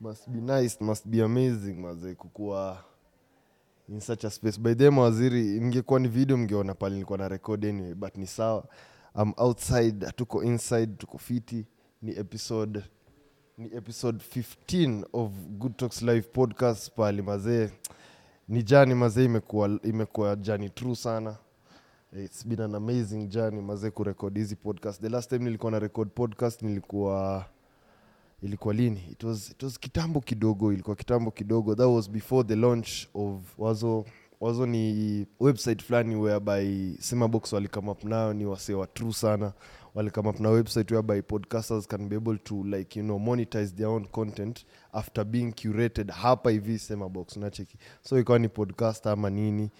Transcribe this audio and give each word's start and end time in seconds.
must 0.00 0.28
be 0.30 0.40
nice 0.40 0.76
must 0.84 1.06
be 1.08 1.22
amazing 1.22 1.74
mazee 1.74 2.14
kukuwa 2.14 2.84
in 3.88 4.00
such 4.00 4.24
a 4.24 4.30
space. 4.30 4.60
By 4.60 4.74
them 4.74 4.98
waziri 4.98 5.42
ningekuwa 5.60 6.00
ni 6.00 6.08
video 6.08 6.36
mngeona 6.36 6.74
pale 6.74 6.94
nilikuwa 6.94 7.18
na 7.18 7.28
record 7.28 7.64
anyway 7.64 7.94
but 7.94 8.16
ni 8.16 8.26
sawa. 8.26 8.64
Am 9.14 9.32
outside 9.36 10.06
tuko 10.16 10.44
inside 10.44 10.92
tuko 10.98 11.18
fiti. 11.18 11.66
Ni 12.02 12.10
episode 12.16 12.82
ni 13.58 13.66
episode 13.76 14.24
15 14.36 15.04
of 15.12 15.30
good 15.48 15.76
talks 15.76 16.02
live 16.02 16.22
podcast 16.22 16.92
pali 16.94 17.22
mazee. 17.22 17.70
Ni 18.48 18.62
jani 18.62 18.94
mazee 18.94 19.24
imekuwa 19.24 19.78
imekuwa 19.82 20.36
jani 20.36 20.70
true 20.70 20.94
sana. 20.96 21.36
It's 22.24 22.46
been 22.46 22.60
an 22.60 22.74
amazing 22.74 23.26
journey 23.28 23.60
mazee 23.62 23.90
kurekod 23.90 24.36
hizi 24.36 24.56
podcast. 24.56 25.00
The 25.00 25.08
last 25.08 25.30
time 25.30 25.44
nilikuwa 25.44 25.72
na 25.72 25.78
record 25.78 26.10
podcast 26.10 26.62
nilikuwa 26.62 27.44
ilikuwa 28.42 28.74
lini? 28.74 29.02
It 29.12 29.24
was, 29.24 29.50
it 29.50 29.62
was 29.62 29.78
kitambo 29.80 30.20
kidogo 30.20 30.72
ilikuwa 30.72 30.96
kitambo 30.96 31.30
kidogo. 31.30 31.74
That 31.74 31.86
was 31.88 32.10
before 32.10 32.48
the 32.48 32.56
launch 32.56 32.90
of 33.14 33.40
wazo 33.58 34.04
wazo 34.40 34.66
ni 34.66 35.26
website 35.40 35.82
fulani 35.82 36.16
whereby 36.16 36.94
semabox 37.00 37.52
walikame 37.52 37.90
up 37.90 38.04
nayo 38.04 38.32
ni 38.34 38.46
wasee 38.46 38.74
wa 38.74 38.86
true 38.86 39.12
sana. 39.12 39.52
Walikame 39.94 40.28
up 40.28 40.40
na 40.40 40.48
website 40.50 40.90
whereby 40.90 41.22
podcasters 41.22 41.86
can 41.88 42.08
be 42.08 42.16
able 42.16 42.38
to 42.38 42.64
like 42.64 42.98
you 42.98 43.04
know 43.04 43.18
monetize 43.18 43.74
their 43.76 43.88
own 43.88 44.06
content 44.06 44.64
after 44.92 45.24
being 45.24 45.52
curated 45.52 46.10
hapa 46.10 46.50
hivi 46.50 46.78
semabox 46.78 47.36
unacheki. 47.36 47.76
So 48.02 48.18
ikawa 48.18 48.38
ni 48.38 48.48
podcast 48.48 49.06
ama 49.06 49.30
nini 49.30 49.70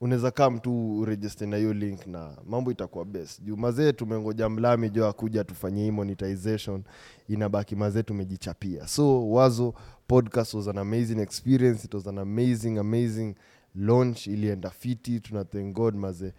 unaweza 0.00 0.30
kaa 0.30 0.50
mtu 0.50 0.98
uregister 0.98 1.48
na 1.48 1.56
hiyo 1.56 1.72
link 1.72 2.06
na 2.06 2.36
mambo 2.46 2.70
itakuwa 2.70 3.04
best. 3.04 3.42
Juu 3.42 3.56
mazee 3.56 3.92
tumengoja 3.92 4.48
mlami 4.48 4.90
jo 4.90 5.06
akuja 5.08 5.44
tufanye 5.44 5.82
hii 5.84 5.90
monetization 5.90 6.82
inabaki 7.28 7.76
mazee 7.76 8.02
tumejichapia. 8.02 8.88
So 8.88 9.30
wazo 9.30 9.74
podcast 10.06 10.54
was 10.54 10.68
an 10.68 10.78
amazing 10.78 11.18
experience 11.20 11.84
it 11.86 11.94
was 11.94 12.06
an 12.06 12.18
amazing 12.18 12.78
amazing 12.78 13.34
launch 13.74 14.26
ilienda 14.26 14.70
fiti 14.70 15.20
tuna 15.20 15.44
thank 15.44 15.74
god 15.76 15.94
mazee. 15.94 16.32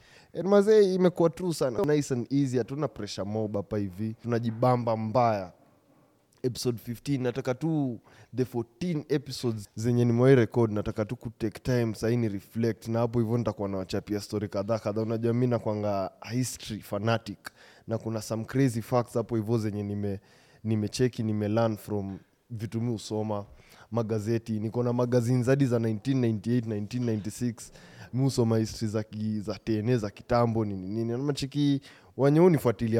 Mazee 0.44 0.94
imekuwa 0.96 1.30
true 1.30 1.54
sana. 1.54 1.96
Nice 1.96 2.14
and 2.14 2.34
easy 2.34 2.58
hatuna 2.58 2.88
pressure 2.88 3.28
mob 3.28 3.56
hapa 3.56 3.78
hivi 3.78 4.14
tunajibamba 4.22 4.98
mbaya 4.98 5.52
episode 6.48 6.80
15 6.88 7.22
nataka 7.22 7.54
tu 7.54 8.00
the 8.36 8.44
14 8.44 9.04
episodes 9.10 9.70
zenye 9.76 10.06
nimewai 10.06 10.36
record. 10.36 10.72
Nataka 10.72 11.06
tu 11.06 11.16
kutake 11.16 11.60
time 11.60 11.96
saini 11.96 12.30
reflect. 12.30 12.88
Na 12.88 13.00
hapo 13.00 13.20
hivyo 13.20 13.38
nitakuwa 13.38 13.70
nawachapia 13.70 14.20
story 14.20 14.50
kadhaa 14.50 14.80
kadhaa. 14.80 15.02
Unajua 15.02 15.34
mi 15.34 15.48
nakwanga 15.48 16.12
history 16.32 16.80
fanatic. 16.80 17.40
Na 17.88 17.98
kuna 17.98 18.22
some 18.22 18.46
crazy 18.46 18.82
facts 18.82 19.14
hapo 19.14 19.36
hivyo 19.36 19.58
zenye 19.58 19.84
nime 19.84 20.20
nimecheki 20.64 21.24
nimelearn 21.24 21.78
from 21.78 22.20
vitu 22.50 22.82
mi 22.82 22.92
magazeti. 23.92 24.60
Niko 24.60 24.84
na 24.84 24.94
magazin 24.94 25.44
zadi 25.44 25.66
za 25.66 25.80
1998 25.80 26.62
1996 26.62 27.54
mi 28.14 28.24
husoma 28.24 28.58
history 28.58 28.92
za, 28.92 29.04
ki, 29.04 29.40
za 29.40 29.60
tene 29.64 29.98
za 29.98 30.10
kitambo 30.10 30.66
nini 30.66 30.88
nini. 30.88 31.12
Namachiki 31.12 31.82
wenye 32.18 32.40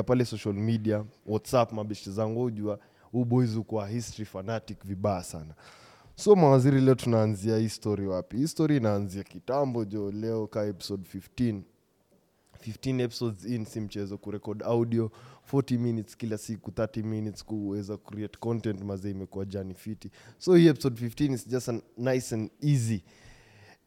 pale 0.04 0.26
social 0.26 0.54
media. 0.56 1.04
Whatsapp 1.26 1.72
mabeshi 1.72 2.12
zangu 2.12 2.44
ujua 2.44 2.80
huu 3.12 3.26
boys 3.26 3.56
ukuwa 3.56 3.88
history 3.88 4.26
fanatic 4.26 4.84
vibaya 4.86 5.24
sana. 5.24 5.54
So 6.16 6.36
mawaziri 6.36 6.82
leo 6.82 6.96
tunaanzia 6.96 7.58
histori 7.58 8.08
wapi? 8.08 8.38
Histori 8.38 8.78
inaanzia 8.78 9.24
kitambo 9.24 9.86
jo 9.86 10.12
leo 10.12 10.48
ka 10.48 10.66
episode 10.66 11.04
15 11.18 11.62
15 12.68 13.02
episodes 13.02 13.46
in 13.46 13.66
si 13.66 13.80
mchezo 13.80 14.18
kurekod 14.18 14.64
audio. 14.64 15.12
40 15.54 15.78
minutes 15.80 16.18
kila 16.18 16.38
siku 16.38 16.72
30 16.72 17.04
minutes 17.04 17.46
kuweza 17.46 17.98
create 17.98 18.40
content 18.40 18.82
mazee 18.84 19.12
imekuwa 19.12 19.46
jani 19.46 19.74
fiti. 19.74 20.12
So 20.38 20.56
hii 20.56 20.68
episode 20.68 21.08
15 21.08 21.34
is 21.34 21.48
just 21.48 21.70
a 21.70 21.80
nice 21.98 22.36
and 22.36 22.50
easy 22.62 23.04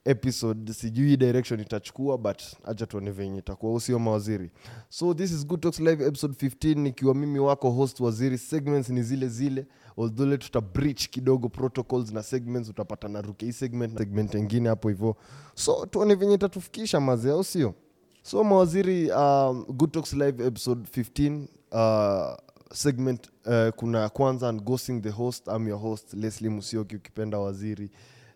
episode 0.05 0.73
sijui 0.73 1.17
direction 1.17 1.61
itachukua 1.61 2.19
but 2.19 2.43
acha 2.65 2.87
tuone 2.87 3.11
venye 3.11 3.39
itakuwa 3.39 3.75
usio 3.75 3.99
mawaziri? 3.99 4.51
So 4.89 5.15
this 5.15 5.31
is 5.33 5.47
good 5.47 5.61
talks 5.61 5.81
live 5.81 6.07
episode 6.07 6.35
15 6.47 6.79
nikiwa 6.79 7.15
mimi 7.15 7.39
wako 7.39 7.71
host 7.71 8.01
waziri 8.01 8.39
segments 8.39 8.89
ni 8.89 9.03
zile 9.03 9.29
zile 9.29 9.67
although 9.97 10.39
tuta 10.39 10.61
breach 10.61 11.09
kidogo 11.09 11.49
protocols 11.49 12.13
na 12.13 12.23
segments 12.23 12.69
utapata 12.69 13.09
na 13.09 13.21
ruke 13.21 13.53
segment 13.53 13.99
segment 13.99 14.35
nyingine 14.35 14.69
hapo 14.69 14.89
hivyo. 14.89 15.17
So 15.55 15.87
tuone 15.87 16.15
venye 16.15 16.35
itatufikisha 16.35 17.01
mazi 17.01 17.31
au 17.31 17.45
sio? 17.45 17.75
So 18.23 18.45
mawaziri 18.45 19.11
um, 19.11 19.65
good 19.69 19.91
talks 19.93 20.13
live 20.13 20.47
episode 20.47 20.81
15 20.97 21.47
uh, 21.73 22.37
segment 22.73 23.29
uh, 23.47 23.69
kuna 23.77 24.09
kwanza 24.09 24.53
ghosting 24.53 25.01
the 25.03 25.11
host 25.11 25.49
am 25.49 25.69
your 25.69 25.81
host 25.81 26.15
leslie 26.15 26.51
musioki 26.51 26.97
ukipenda 26.97 27.39
waziri 27.39 27.91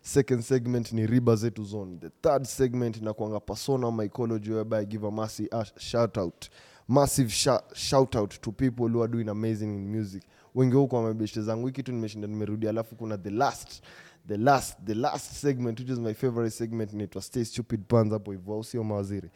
second 0.05 0.41
segment 0.43 0.91
ni 0.93 1.07
riba 1.07 1.35
zetu 1.35 1.63
zone. 1.63 1.97
The 1.97 2.09
third 2.21 2.45
segment 2.45 2.97
inakwanga 2.97 3.39
persona 3.39 3.91
mycology 3.91 4.51
whereby 4.51 4.75
I 4.77 4.85
give 4.85 5.07
a 5.07 5.11
massive 5.11 5.49
uh, 5.51 5.63
shout 5.77 6.17
out 6.17 6.49
massive 6.87 7.29
sh 7.33 7.47
shout 7.73 8.15
out 8.15 8.41
to 8.41 8.51
people 8.51 8.87
who 8.87 9.01
are 9.01 9.07
doing 9.11 9.29
amazing 9.29 9.75
in 9.75 9.87
music. 9.97 10.23
Wengi 10.55 10.75
huko 10.75 11.01
mabeshte 11.01 11.41
zangu 11.41 11.67
hii 11.67 11.73
kitu 11.73 11.91
nimeshinda 11.91 12.27
nimerudi 12.27 12.67
alafu 12.67 12.95
kuna 12.95 13.17
the 13.17 13.29
last 13.29 13.81
the 14.27 14.37
last 14.37 14.77
the 14.85 14.93
last 14.95 15.31
segment 15.33 15.79
which 15.79 15.89
is 15.89 15.99
my 15.99 16.13
favorite 16.13 16.55
segment 16.55 16.93
inaitwa 16.93 17.21
stay 17.21 17.45
stupid 17.45 17.81
pans 17.87 18.11
hapo 18.11 18.63
sio 18.63 18.83
mawaziri 18.83 19.29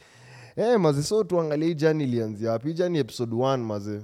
hey, 0.56 0.78
maze 0.78 1.04
so 1.04 1.24
tuangalie 1.24 1.68
hii 1.68 1.76
jani 1.76 2.04
ilianzia 2.04 2.52
wapi? 2.52 2.68
Hii 2.68 2.74
jani 2.74 2.98
episode 3.00 3.36
1 3.36 3.58
maze 3.58 4.02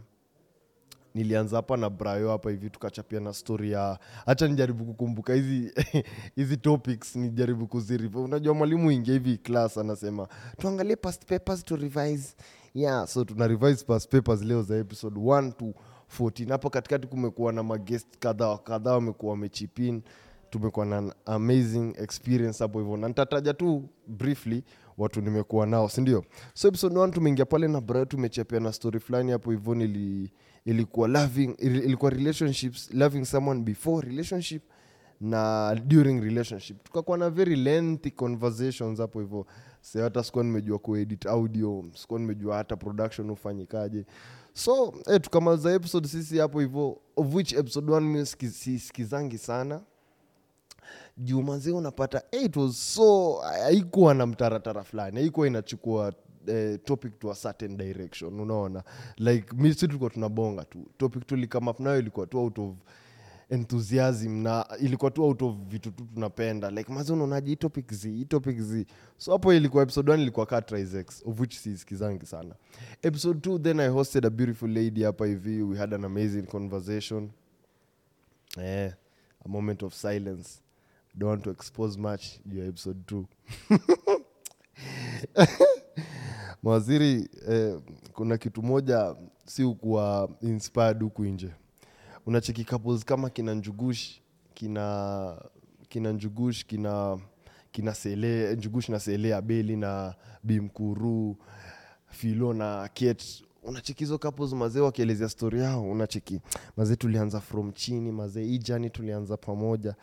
nilianza 1.16 1.56
hapa 1.56 1.78
na 1.78 1.90
brayo 1.90 2.30
hapa 2.30 2.50
hivi 2.50 2.70
tukachapia 2.70 3.20
na 3.20 3.34
story 3.34 3.72
ya 3.72 4.00
hacha 4.26 4.48
nijaribu 4.48 4.86
kukumbuka 4.86 5.34
hizi 5.34 5.74
hizi 6.36 6.58
topics 6.58 7.16
nijaribu 7.16 7.68
kuziriva 7.68 8.20
unajua 8.20 8.53
mwalimu 8.53 8.92
ingia 8.92 9.14
hivi 9.14 9.38
class 9.38 9.78
anasema 9.78 10.28
tuangalie 10.58 10.96
past 10.96 11.26
papers 11.26 11.64
to 11.64 11.76
revise. 11.76 12.36
Yeah 12.74 13.08
so 13.08 13.24
tuna 13.24 13.48
revise 13.48 13.86
past 13.86 14.12
papers 14.12 14.42
leo 14.42 14.62
za 14.62 14.78
episode 14.78 15.20
1 15.20 15.52
to 15.52 15.74
14 16.20 16.52
hapo 16.52 16.70
katikati 16.70 17.08
kumekuwa 17.08 17.53
na 17.53 17.64
magest 17.64 18.08
kadha 18.20 18.47
wa 18.47 18.58
kadhaa 18.58 18.92
wamekuwa 18.94 19.32
wamechipin 19.32 20.02
tumekuwa 20.50 20.86
na 20.86 21.16
amazing 21.26 21.94
experience 21.97 22.64
hapo 22.64 22.80
hivyo. 22.80 22.97
Na 22.97 23.08
nitataja 23.08 23.53
tu 23.53 23.90
briefly 24.08 24.64
watu 24.97 25.22
nimekuwa 25.22 25.68
nao 25.68 25.90
sindio 25.90 26.26
so 26.53 26.68
episode 26.68 26.96
1 26.96 27.12
tumeingia 27.12 27.46
pale 27.46 27.68
na 27.68 27.82
brayo 27.82 28.06
tumechapia 28.06 28.59
na 28.59 28.74
story 28.74 29.00
fulani 29.00 29.32
hapo 29.32 29.52
hivyo 29.52 29.76
nili 29.76 30.32
ilikuwa 30.66 31.08
loving 31.08 31.56
ilikuwa 31.59 32.12
relationships 32.12 32.94
loving 32.94 33.26
someone 33.26 33.62
before 33.62 34.08
relationship 34.09 34.64
na 35.22 35.76
during 35.86 36.22
relationship. 36.24 36.84
Tukakuwa 36.84 37.18
na 37.18 37.30
very 37.30 37.56
lengthy 37.56 38.09
conversations 38.12 39.00
hapo 39.00 39.20
hivyo. 39.20 39.46
Se 39.81 40.02
hata 40.02 40.24
sikuwa 40.24 40.44
nimejua 40.44 40.80
kuedit 40.80 41.26
audio 41.26 41.86
sikuwa 41.96 42.20
nimejua 42.20 42.56
hata 42.58 42.76
production 42.76 43.30
hufanyikaje 43.30 44.06
so 44.53 44.94
eh, 45.08 45.22
tukamaliza 45.22 45.74
episode 45.74 46.08
sisi 46.08 46.38
hapo 46.38 46.59
hivyo 46.59 47.02
of 47.16 47.36
which 47.36 47.53
episode 47.53 47.92
one 47.92 48.08
mi 48.08 48.26
sikizangi 48.80 49.38
sana. 49.38 49.82
Juu 51.18 51.42
mazie 51.42 51.74
unapata 51.74 52.22
eh, 52.32 52.44
it 52.44 52.56
was 52.56 52.96
so 52.96 53.34
haikuwa 53.42 54.14
na 54.14 54.26
mtaratara 54.26 54.84
fulani 54.84 55.20
haikuwa 55.20 55.47
inachukua 55.47 56.14
eh, 56.48 56.80
topic 56.86 57.20
to 57.20 57.32
a 57.32 57.36
certain 57.36 57.78
direction 57.78 58.40
unaona? 58.40 58.84
Like 59.18 59.56
mi 59.56 59.74
si 59.74 59.88
tulikuwa 59.88 60.10
tunabonga 60.10 60.66
tu. 60.66 60.86
Topic 60.98 61.26
tulikamap 61.28 61.80
nayo 61.80 62.00
ilikuwa 62.00 62.28
tu 62.28 62.40
out 62.40 62.60
of 62.60 62.76
enthusiasm 63.50 64.30
na 64.44 64.66
ilikuwa 64.80 65.12
tu 65.12 65.24
out 65.24 65.42
of 65.42 65.56
vitu 65.68 65.92
tu 65.92 66.04
tunapenda. 66.14 66.72
Like 66.72 66.94
mazi 66.94 67.14
unaonaje 67.14 67.56
topic 67.56 67.94
z 67.94 68.26
topic 68.26 68.60
z 68.60 68.86
so 69.18 69.32
hapo 69.32 69.54
ilikuwa 69.54 69.84
episode 69.84 70.12
1 70.12 70.22
ilikuwa 70.22 70.46
katrisex 70.46 71.22
of 71.26 71.40
which 71.40 71.56
siisikizangi 71.58 72.26
sana. 72.26 72.56
Episode 73.02 73.50
2 73.50 73.60
then 73.62 73.80
i 73.80 73.88
hosted 73.90 74.26
a 74.26 74.30
beautiful 74.30 74.70
lady 74.70 75.04
hapa 75.04 75.26
hivi. 75.26 75.62
We 75.62 75.78
had 75.78 75.96
an 75.96 76.06
amazing 76.06 76.42
conversation. 76.44 77.30
Eh, 78.62 78.94
a 79.46 79.50
moment 79.50 79.84
of 79.84 79.94
silence. 79.94 80.50
Don't 81.16 81.30
want 81.30 81.44
to 81.44 81.52
expose 81.52 82.00
much. 82.00 82.24
Your 82.53 82.66
episode 82.68 83.00
2 83.08 83.26
mawaziri 86.66 87.29
eh, 87.50 87.79
kuna 88.14 88.38
kitu 88.38 88.64
moja 88.64 89.16
si 89.46 89.64
ukuwa 89.64 90.29
inspired 90.41 91.02
huku 91.03 91.26
nje. 91.26 91.50
Unacheki 92.26 92.66
couples 92.66 93.06
kama 93.06 93.29
kina 93.29 93.53
njugush 93.53 94.20
kina 94.53 95.38
kina 95.90 96.12
njugush 96.12 96.66
kina 96.66 97.17
kina 97.72 97.94
sele 97.94 98.56
njugush 98.56 98.90
na 98.90 99.00
sele 99.00 99.35
abeli 99.35 99.76
na 99.76 100.14
bimkuru 100.44 101.38
filo 102.08 102.53
na 102.53 102.90
ket 102.94 103.44
unacheki 103.64 104.00
hizo 104.00 104.17
couples 104.17 104.53
mazee 104.53 104.79
wakielezea 104.79 105.29
stori 105.29 105.59
yao 105.59 105.91
unacheki 105.91 106.41
mazee 106.78 106.96
tulianza 106.96 107.41
from 107.41 107.72
chini 107.72 108.12
mazee 108.12 108.44
hii 108.44 108.58
jani 108.58 108.90
tulianza 108.90 109.38
pamoja 109.38 109.96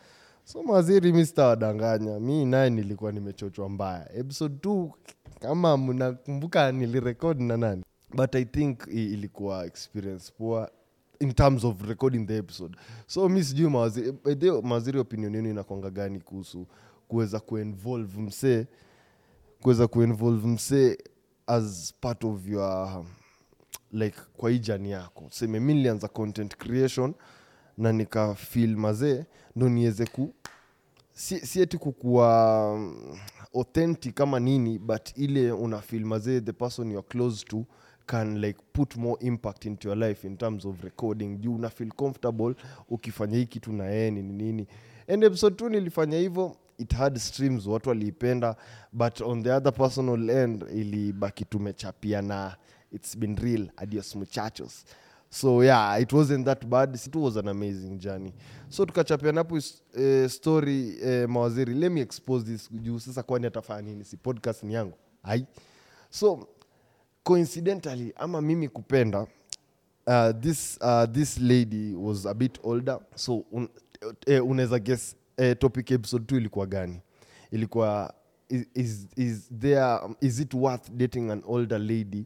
so 0.43 0.63
maziri 0.63 1.13
mi 1.13 1.25
sitawadanganya. 1.25 2.19
Mi 2.19 2.45
naye 2.45 2.69
nilikuwa 2.69 3.11
nimechochwa 3.11 3.69
mbaya. 3.69 4.15
Episode 4.15 4.55
t 4.61 4.91
kama 5.39 5.77
mnakumbuka 5.77 6.71
nilirekod 6.71 7.41
na 7.41 7.57
nani? 7.57 7.83
But 8.15 8.35
i 8.35 8.45
think 8.45 8.87
ilikuwa 8.87 9.65
experience 9.65 10.31
poa 10.37 10.71
in 11.19 11.33
terms 11.33 11.63
of 11.63 11.81
recording 11.87 12.25
the 12.27 12.37
episode. 12.37 12.77
So 13.07 13.29
mi 13.29 13.43
sijui 13.43 13.69
mawaziri, 13.69 14.13
mawaziri 14.63 14.99
opinion 14.99 15.35
yenu 15.35 15.49
inakwanga 15.49 15.89
gani 15.89 16.19
kuhusu 16.19 16.67
kuweza 17.07 17.39
kuinvolve 17.39 18.21
msee 18.21 18.65
kuweza 19.61 19.87
kuinvolve 19.87 20.47
msee 20.47 20.97
as 21.47 21.93
part 22.01 22.23
of 22.23 22.47
your 22.47 23.05
like 23.91 24.17
kwa 24.37 24.49
hii 24.51 24.59
jani 24.59 24.91
yako? 24.91 25.27
Seme 25.31 25.59
mi 25.59 25.73
nilianza 25.73 26.07
content 26.07 26.57
creation 26.57 27.13
na 27.77 27.91
nikafil 27.93 28.77
mazee 28.77 29.25
ndo 29.55 29.69
niweze 29.69 30.05
ku 30.05 30.33
si, 31.13 31.39
si 31.39 31.61
eti 31.61 31.77
um, 32.03 32.95
authentic 33.55 34.13
kama 34.15 34.39
nini 34.39 34.79
but 34.79 35.17
ile 35.17 35.51
una 35.51 35.81
feel 35.81 36.05
mazee 36.05 36.41
the 36.41 36.53
person 36.53 36.91
youare 36.91 37.07
close 37.09 37.45
to 37.45 37.65
can 38.05 38.37
like 38.41 38.59
put 38.73 38.95
more 38.97 39.17
impact 39.25 39.65
into 39.65 39.87
your 39.89 39.97
life 39.97 40.27
in 40.27 40.37
terms 40.37 40.65
of 40.65 40.83
recording. 40.83 41.37
Juu 41.39 41.55
una 41.55 41.69
feel 41.69 41.91
comfortable 41.91 42.55
ukifanya 42.89 43.37
hii 43.37 43.45
kitu 43.45 43.73
na 43.73 43.85
yeye 43.85 44.11
nini 44.11 44.33
nini. 44.33 44.67
And 45.07 45.23
episode 45.23 45.55
tu 45.55 45.69
nilifanya 45.69 46.17
hivyo 46.17 46.57
it 46.77 46.93
had 46.93 47.19
streams 47.19 47.65
watu 47.67 47.89
waliipenda 47.89 48.55
but 48.93 49.21
on 49.21 49.43
the 49.43 49.51
other 49.51 49.73
personal 49.73 50.29
end 50.29 50.65
ilibaki 50.73 51.45
tumechapia 51.45 52.21
na 52.21 52.55
it's 52.91 53.17
been 53.17 53.35
real 53.37 53.69
adios 53.77 54.15
muchachos 54.15 54.85
so 55.33 55.63
yeah 55.63 55.97
it 56.01 56.13
wasn't 56.13 56.45
that 56.45 56.65
bad. 56.65 56.95
It 56.95 57.15
was 57.15 57.37
an 57.37 57.47
amazing 57.47 57.97
journey. 57.99 58.33
So 58.69 58.85
tukachapianapo 58.85 59.55
hapo 59.55 59.99
eh, 59.99 60.29
story 60.29 60.97
uh, 61.01 61.29
mawaziri. 61.29 61.73
Let 61.73 61.91
me 61.91 62.01
expose 62.01 62.45
this 62.45 62.69
juu. 62.71 62.99
Sasa 62.99 63.23
kwani 63.23 63.45
atafanya 63.47 63.81
nini? 63.81 64.03
Si 64.03 64.17
podcast 64.17 64.63
ni 64.63 64.73
yangu? 64.73 64.97
Ai 65.23 65.45
so 66.09 66.47
coincidentally 67.23 68.13
ama 68.15 68.41
mimi 68.41 68.69
kupenda 68.69 69.27
uh, 70.07 70.31
this, 70.39 70.77
uh, 70.81 71.05
this 71.11 71.39
lady 71.39 71.95
was 71.95 72.25
a 72.25 72.33
bit 72.33 72.59
older. 72.63 72.99
So 73.15 73.45
un, 73.51 73.69
uh, 74.27 74.47
unaweza 74.49 74.79
guess 74.79 75.15
uh, 75.37 75.53
topic 75.59 75.91
episode 75.91 76.25
2 76.35 76.37
ilikuwa 76.37 76.65
gani? 76.65 77.01
Ilikuwa 77.51 78.13
is, 78.49 78.65
is, 78.73 79.07
is, 79.15 79.49
there, 79.59 79.99
is 80.21 80.39
it 80.39 80.53
worth 80.53 80.91
dating 80.91 81.31
an 81.31 81.43
older 81.45 81.79
lady 81.79 82.25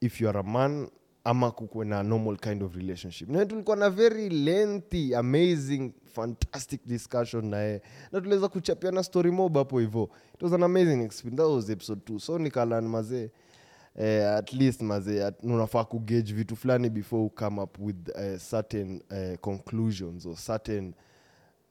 if 0.00 0.20
you 0.20 0.28
are 0.28 0.38
a 0.38 0.42
man 0.42 0.88
ama 1.26 1.50
kukuwe 1.50 1.84
na 1.86 2.02
normal 2.02 2.36
kind 2.36 2.62
of 2.62 2.74
relationship. 2.76 3.28
Na 3.28 3.46
tulikuwa 3.46 3.76
na 3.76 3.90
very 3.90 4.28
lengthy 4.28 5.14
amazing 5.14 5.92
fantastic 6.04 6.80
discussion 6.86 7.46
naye 7.46 7.82
na 8.12 8.20
tuliweza 8.20 8.48
kuchapiana 8.48 9.02
story 9.02 9.30
mob 9.30 9.56
hapo 9.56 9.78
hivo 9.80 10.10
it 10.34 10.42
was 10.42 10.52
an 10.52 10.62
amazing 10.62 11.02
experience. 11.04 11.42
That 11.42 11.50
was 11.52 11.70
episode 11.70 12.00
2 12.12 12.18
so 12.18 12.38
nikalan 12.38 12.88
mazee 12.88 13.30
eh, 13.96 14.28
at 14.32 14.52
least 14.52 14.82
mazee 14.82 15.30
unafaa 15.42 15.84
kugage 15.84 16.32
vitu 16.32 16.56
fulani 16.56 16.90
before 16.90 17.22
you 17.22 17.30
come 17.30 17.60
up 17.62 17.78
with 17.80 18.08
uh, 18.08 18.40
certain 18.50 19.02
uh, 19.10 19.38
conclusions 19.40 20.26
or 20.26 20.36
certain 20.36 20.94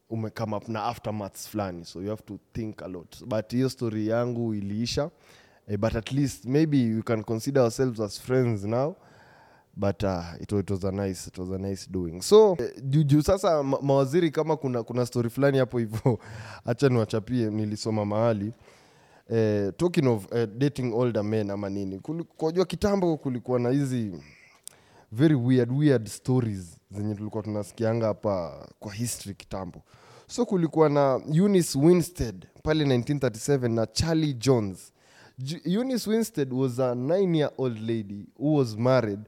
ume 0.09 0.29
come 0.29 0.55
up 0.55 0.67
na 0.69 0.83
aftermaths 0.83 1.49
fulani. 1.49 1.85
So 1.85 2.01
you 2.01 2.09
have 2.09 2.23
to 2.25 2.39
think 2.53 2.81
a 2.81 2.87
lot. 2.87 3.25
But 3.25 3.51
hiyo 3.51 3.69
story 3.69 4.07
yangu 4.07 4.53
iliisha. 4.53 5.11
Eh, 5.67 5.77
but 5.79 5.95
at 5.95 6.11
least 6.11 6.45
maybe 6.45 6.77
you 6.81 7.03
can 7.03 7.23
consider 7.23 7.61
ourselves 7.61 7.99
as 7.99 8.21
friends 8.21 8.63
now 8.63 8.95
but 9.77 10.03
uh, 10.03 10.23
it, 10.41 10.51
it 10.51 10.69
was 10.71 10.83
a 10.85 10.91
nice 10.91 11.27
it 11.27 11.37
was 11.37 11.49
a 11.51 11.57
nice 11.57 11.87
doing. 11.91 12.21
So 12.21 12.57
juu 12.83 13.21
sasa 13.21 13.63
ma, 13.63 13.77
mawaziri 13.81 14.31
kama 14.31 14.57
kuna 14.57 14.83
kuna 14.83 15.05
story 15.05 15.29
fulani 15.29 15.57
hapo 15.57 15.77
hivyo 15.79 16.19
hacha 16.65 16.89
niwachapie 16.95 17.49
nilisoma 17.49 18.05
mahali. 18.05 18.53
Eh, 19.29 19.73
talking 19.77 20.07
of 20.07 20.33
eh, 20.33 20.47
dating 20.57 20.93
older 20.93 21.23
men 21.23 21.49
ama 21.51 21.69
nini 21.69 21.99
kwajua 22.37 22.65
kitambo 22.65 23.17
kulikuwa 23.17 23.59
na 23.59 23.69
hizi 23.69 24.11
very 25.11 25.35
weird 25.35 25.71
weird 25.71 26.07
stories 26.07 26.77
zenye 26.91 27.15
tulikuwa 27.15 27.43
tunasikianga 27.43 28.05
hapa 28.07 28.67
kwa 28.79 28.93
history 28.93 29.35
kitambo. 29.35 29.81
So 30.27 30.45
kulikuwa 30.45 30.89
na 30.89 31.21
eunice 31.33 31.79
winstead 31.79 32.45
pale 32.63 32.83
1937 32.85 33.67
na 33.73 33.85
charlie 33.85 34.33
jones. 34.33 34.91
J- 35.37 35.61
eunice 35.65 36.09
winstead 36.09 36.53
was 36.53 36.79
a 36.79 36.91
9 36.93 37.35
year 37.35 37.51
old 37.57 37.79
lady 37.79 38.25
who 38.39 38.55
was 38.55 38.77
married 38.77 39.19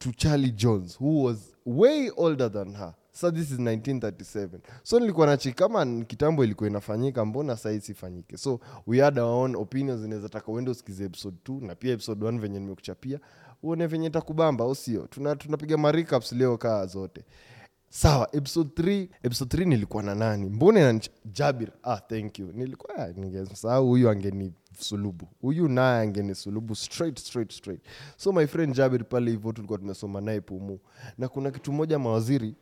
to 0.00 0.10
charlie 0.16 0.50
jones 0.52 0.96
who 1.00 1.22
was 1.24 1.54
way 1.66 2.10
older 2.16 2.48
than 2.52 2.74
her. 2.74 2.94
So 3.12 3.30
this 3.30 3.50
is 3.50 3.58
1937 3.58 4.58
so 4.82 5.00
nilikuwa 5.00 5.26
nachi 5.26 5.52
kama 5.52 6.04
kitambo 6.04 6.44
ilikuwa 6.44 6.70
inafanyika 6.70 7.24
mbona 7.24 7.56
sai 7.56 7.80
sifanyike 7.80 8.36
so 8.36 8.60
we 8.86 9.00
had 9.00 9.20
our 9.20 9.30
own 9.44 9.56
opinions 9.56 10.04
inaweza 10.04 10.42
uende 10.46 10.70
usikize 10.70 11.04
episode 11.04 11.36
2 11.48 11.66
na 11.66 11.74
pia 11.74 11.92
episode 11.92 12.26
1 12.26 12.38
venye 12.40 12.58
nimekuchapia 12.60 13.20
uone 13.62 13.86
venye 13.86 14.10
takubamba 14.10 14.64
au 14.64 14.74
sio? 14.74 15.06
Tuna, 15.06 15.36
tunapiga 15.36 15.76
marecaps 15.76 16.32
leo 16.32 16.58
kaa 16.58 16.86
zote. 16.86 17.24
Sawa 17.88 18.28
episode 18.32 18.70
3 18.82 19.08
episode 19.22 19.56
3 19.56 19.68
nilikuwa 19.68 20.02
na 20.02 20.14
nani? 20.14 20.50
Mbona 20.50 20.80
inanich- 20.80 21.10
jabir 21.24 21.72
ah 21.82 21.96
thank 22.00 22.38
you. 22.38 22.52
Nilikuwa 22.52 22.96
ah, 22.96 23.08
ningesahau 23.12 23.86
huyu 23.88 24.10
angeni 24.10 24.52
sulubu. 24.80 25.28
Huyu 25.40 25.68
naye 25.68 26.02
angeni 26.02 26.34
sulubu 26.34 26.74
straight 26.74 27.18
straight 27.18 27.52
straight. 27.52 27.80
So 28.16 28.32
my 28.32 28.46
friend 28.46 28.74
jabir 28.76 29.04
pale 29.04 29.30
hivyo 29.30 29.52
tulikuwa 29.52 29.78
tumesoma 29.78 30.20
naye 30.20 30.40
pumu. 30.40 30.78
Na 31.18 31.28
kuna 31.28 31.50
kitu 31.50 31.72
moja 31.72 31.98
mawaziri 31.98 32.54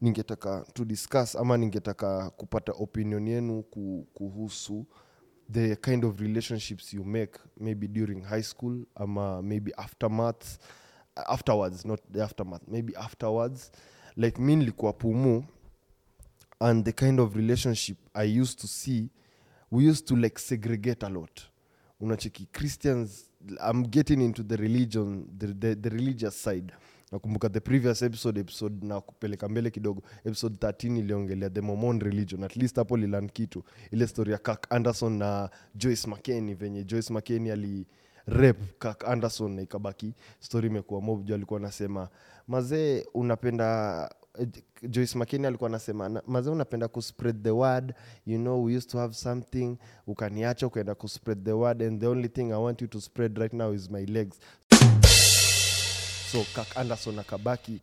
ningetaka 0.00 0.64
to 0.74 0.84
discuss 0.84 1.36
ama 1.36 1.56
ningetaka 1.56 2.30
kupata 2.30 2.72
opinion 2.72 3.28
yenu 3.28 3.62
kuhusu 4.14 4.86
the 5.52 5.76
kind 5.76 6.04
of 6.04 6.20
relationships 6.20 6.94
you 6.94 7.04
make 7.04 7.38
maybe 7.60 7.88
during 7.88 8.22
high 8.22 8.42
school 8.42 8.84
ama 8.94 9.42
maybe 9.42 9.72
aftermath 9.76 10.58
afterwards 11.16 11.84
not 11.84 12.00
the 12.12 12.22
aftermath 12.22 12.62
maybe 12.68 12.96
afterwards. 12.96 13.70
Like 14.16 14.42
mi 14.42 14.56
nilikuwa 14.56 14.92
pumu 14.92 15.44
and 16.60 16.84
the 16.84 16.92
kind 16.92 17.20
of 17.20 17.36
relationship 17.36 17.98
i 18.14 18.40
used 18.40 18.58
to 18.60 18.66
see 18.66 19.08
we 19.70 19.84
used 19.90 20.06
to 20.06 20.16
like 20.16 20.38
segregate 20.40 21.06
a 21.06 21.08
lot 21.08 21.40
unacheki 22.00 22.46
christians 22.46 23.30
i'm 23.70 23.82
getting 23.86 24.20
into 24.24 24.42
the 24.42 24.56
religion 24.56 25.26
the, 25.38 25.46
the, 25.46 25.74
the 25.76 25.88
religious 25.88 26.42
side. 26.42 26.72
Nakumbuka 27.12 27.48
the 27.48 27.60
previous 27.60 28.02
episode 28.02 28.40
episode 28.40 28.86
na 28.86 29.00
kupeleka 29.00 29.48
mbele 29.48 29.70
kidogo 29.70 30.02
episode 30.24 30.56
13 30.66 30.98
iliongelea 30.98 31.50
the 31.50 31.60
momon 31.60 32.00
religion 32.00 32.44
at 32.44 32.56
least 32.56 32.76
hapo 32.76 32.96
lilan 32.96 33.28
kitu 33.28 33.64
ile 33.90 34.06
story 34.06 34.32
ya 34.32 34.38
kak 34.38 34.66
anderson 34.72 35.12
na 35.18 35.50
joyce 35.74 36.10
mckenny 36.10 36.54
venye 36.54 36.84
joyce 36.84 37.12
mckenny 37.12 37.50
ali 37.50 37.86
rep 38.26 38.78
kak 38.78 39.08
anderson 39.08 39.52
na 39.54 39.62
ikabaki 39.62 40.14
story 40.40 40.66
imekuwa 40.68 41.00
mob 41.00 41.24
juu 41.24 41.34
alikuwa 41.34 41.60
anasema 41.60 42.08
mazee 42.48 43.04
unapenda 43.14 44.10
joyce 44.88 45.18
makini 45.18 45.46
alikuwa 45.46 45.70
anasema 45.70 46.22
maze 46.26 46.50
unapenda 46.50 46.88
kuspread 46.88 47.42
the 47.42 47.50
word 47.50 47.94
you 48.26 48.38
know 48.38 48.64
we 48.64 48.76
used 48.76 48.90
to 48.90 48.98
have 48.98 49.14
something 49.14 49.76
ukaniacha 50.06 50.66
ukaenda 50.66 50.94
kuspread 50.94 51.44
the 51.44 51.52
word 51.52 51.82
and 51.82 52.00
the 52.00 52.06
only 52.06 52.28
thing 52.28 52.42
i 52.42 52.62
want 52.62 52.82
you 52.82 52.88
to 52.88 53.00
spread 53.00 53.38
right 53.38 53.52
now 53.52 53.74
is 53.74 53.90
my 53.90 54.06
legs. 54.06 54.38
So 56.32 56.44
kak 56.54 56.76
anderson 56.76 57.18
akabaki 57.18 57.80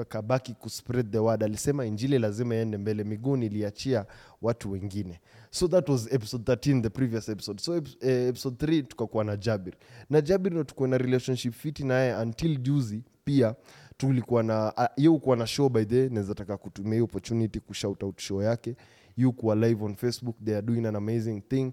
akabaki 0.00 0.54
kuspread 0.54 1.10
the 1.12 1.18
word. 1.18 1.42
Alisema 1.42 1.86
injili 1.86 2.18
lazima 2.18 2.54
iende 2.54 2.76
mbele 2.78 3.04
miguu 3.04 3.36
niliachia 3.36 4.06
watu 4.42 4.70
wengine. 4.72 5.20
So 5.50 5.68
that 5.68 5.88
was 5.88 6.12
episode 6.12 6.52
13 6.52 6.82
the 6.82 6.90
previous 6.90 7.28
episode. 7.28 7.60
So 7.62 7.76
eh, 7.76 8.28
episode 8.28 8.66
3 8.66 8.82
tukakuwa 8.82 9.24
na 9.24 9.36
jabir. 9.36 9.74
Na 10.10 10.20
jabir 10.20 10.52
ndo 10.52 10.64
tukuwa 10.64 10.88
na 10.88 10.98
relationship 10.98 11.54
fiti 11.54 11.84
naye 11.84 12.14
until 12.16 12.56
juzi 12.58 13.02
pia 13.24 13.54
tulikuwa 13.96 14.42
na 14.42 14.76
ah, 14.76 14.88
ye 14.96 15.08
ukuwa 15.08 15.36
na 15.36 15.46
show 15.46 15.68
by 15.68 15.84
the 15.84 16.08
naweza 16.08 16.34
taka 16.34 16.56
kutumia 16.56 16.92
hiyo 16.92 17.04
opportunity 17.04 17.60
kushout 17.60 18.02
out 18.02 18.20
show 18.20 18.42
yake. 18.42 18.76
Yu 19.16 19.32
kuwa 19.32 19.54
live 19.54 19.84
on 19.84 19.94
facebook 19.94 20.36
they 20.44 20.54
are 20.56 20.66
doing 20.66 20.86
an 20.86 20.96
amazing 20.96 21.40
thing 21.48 21.72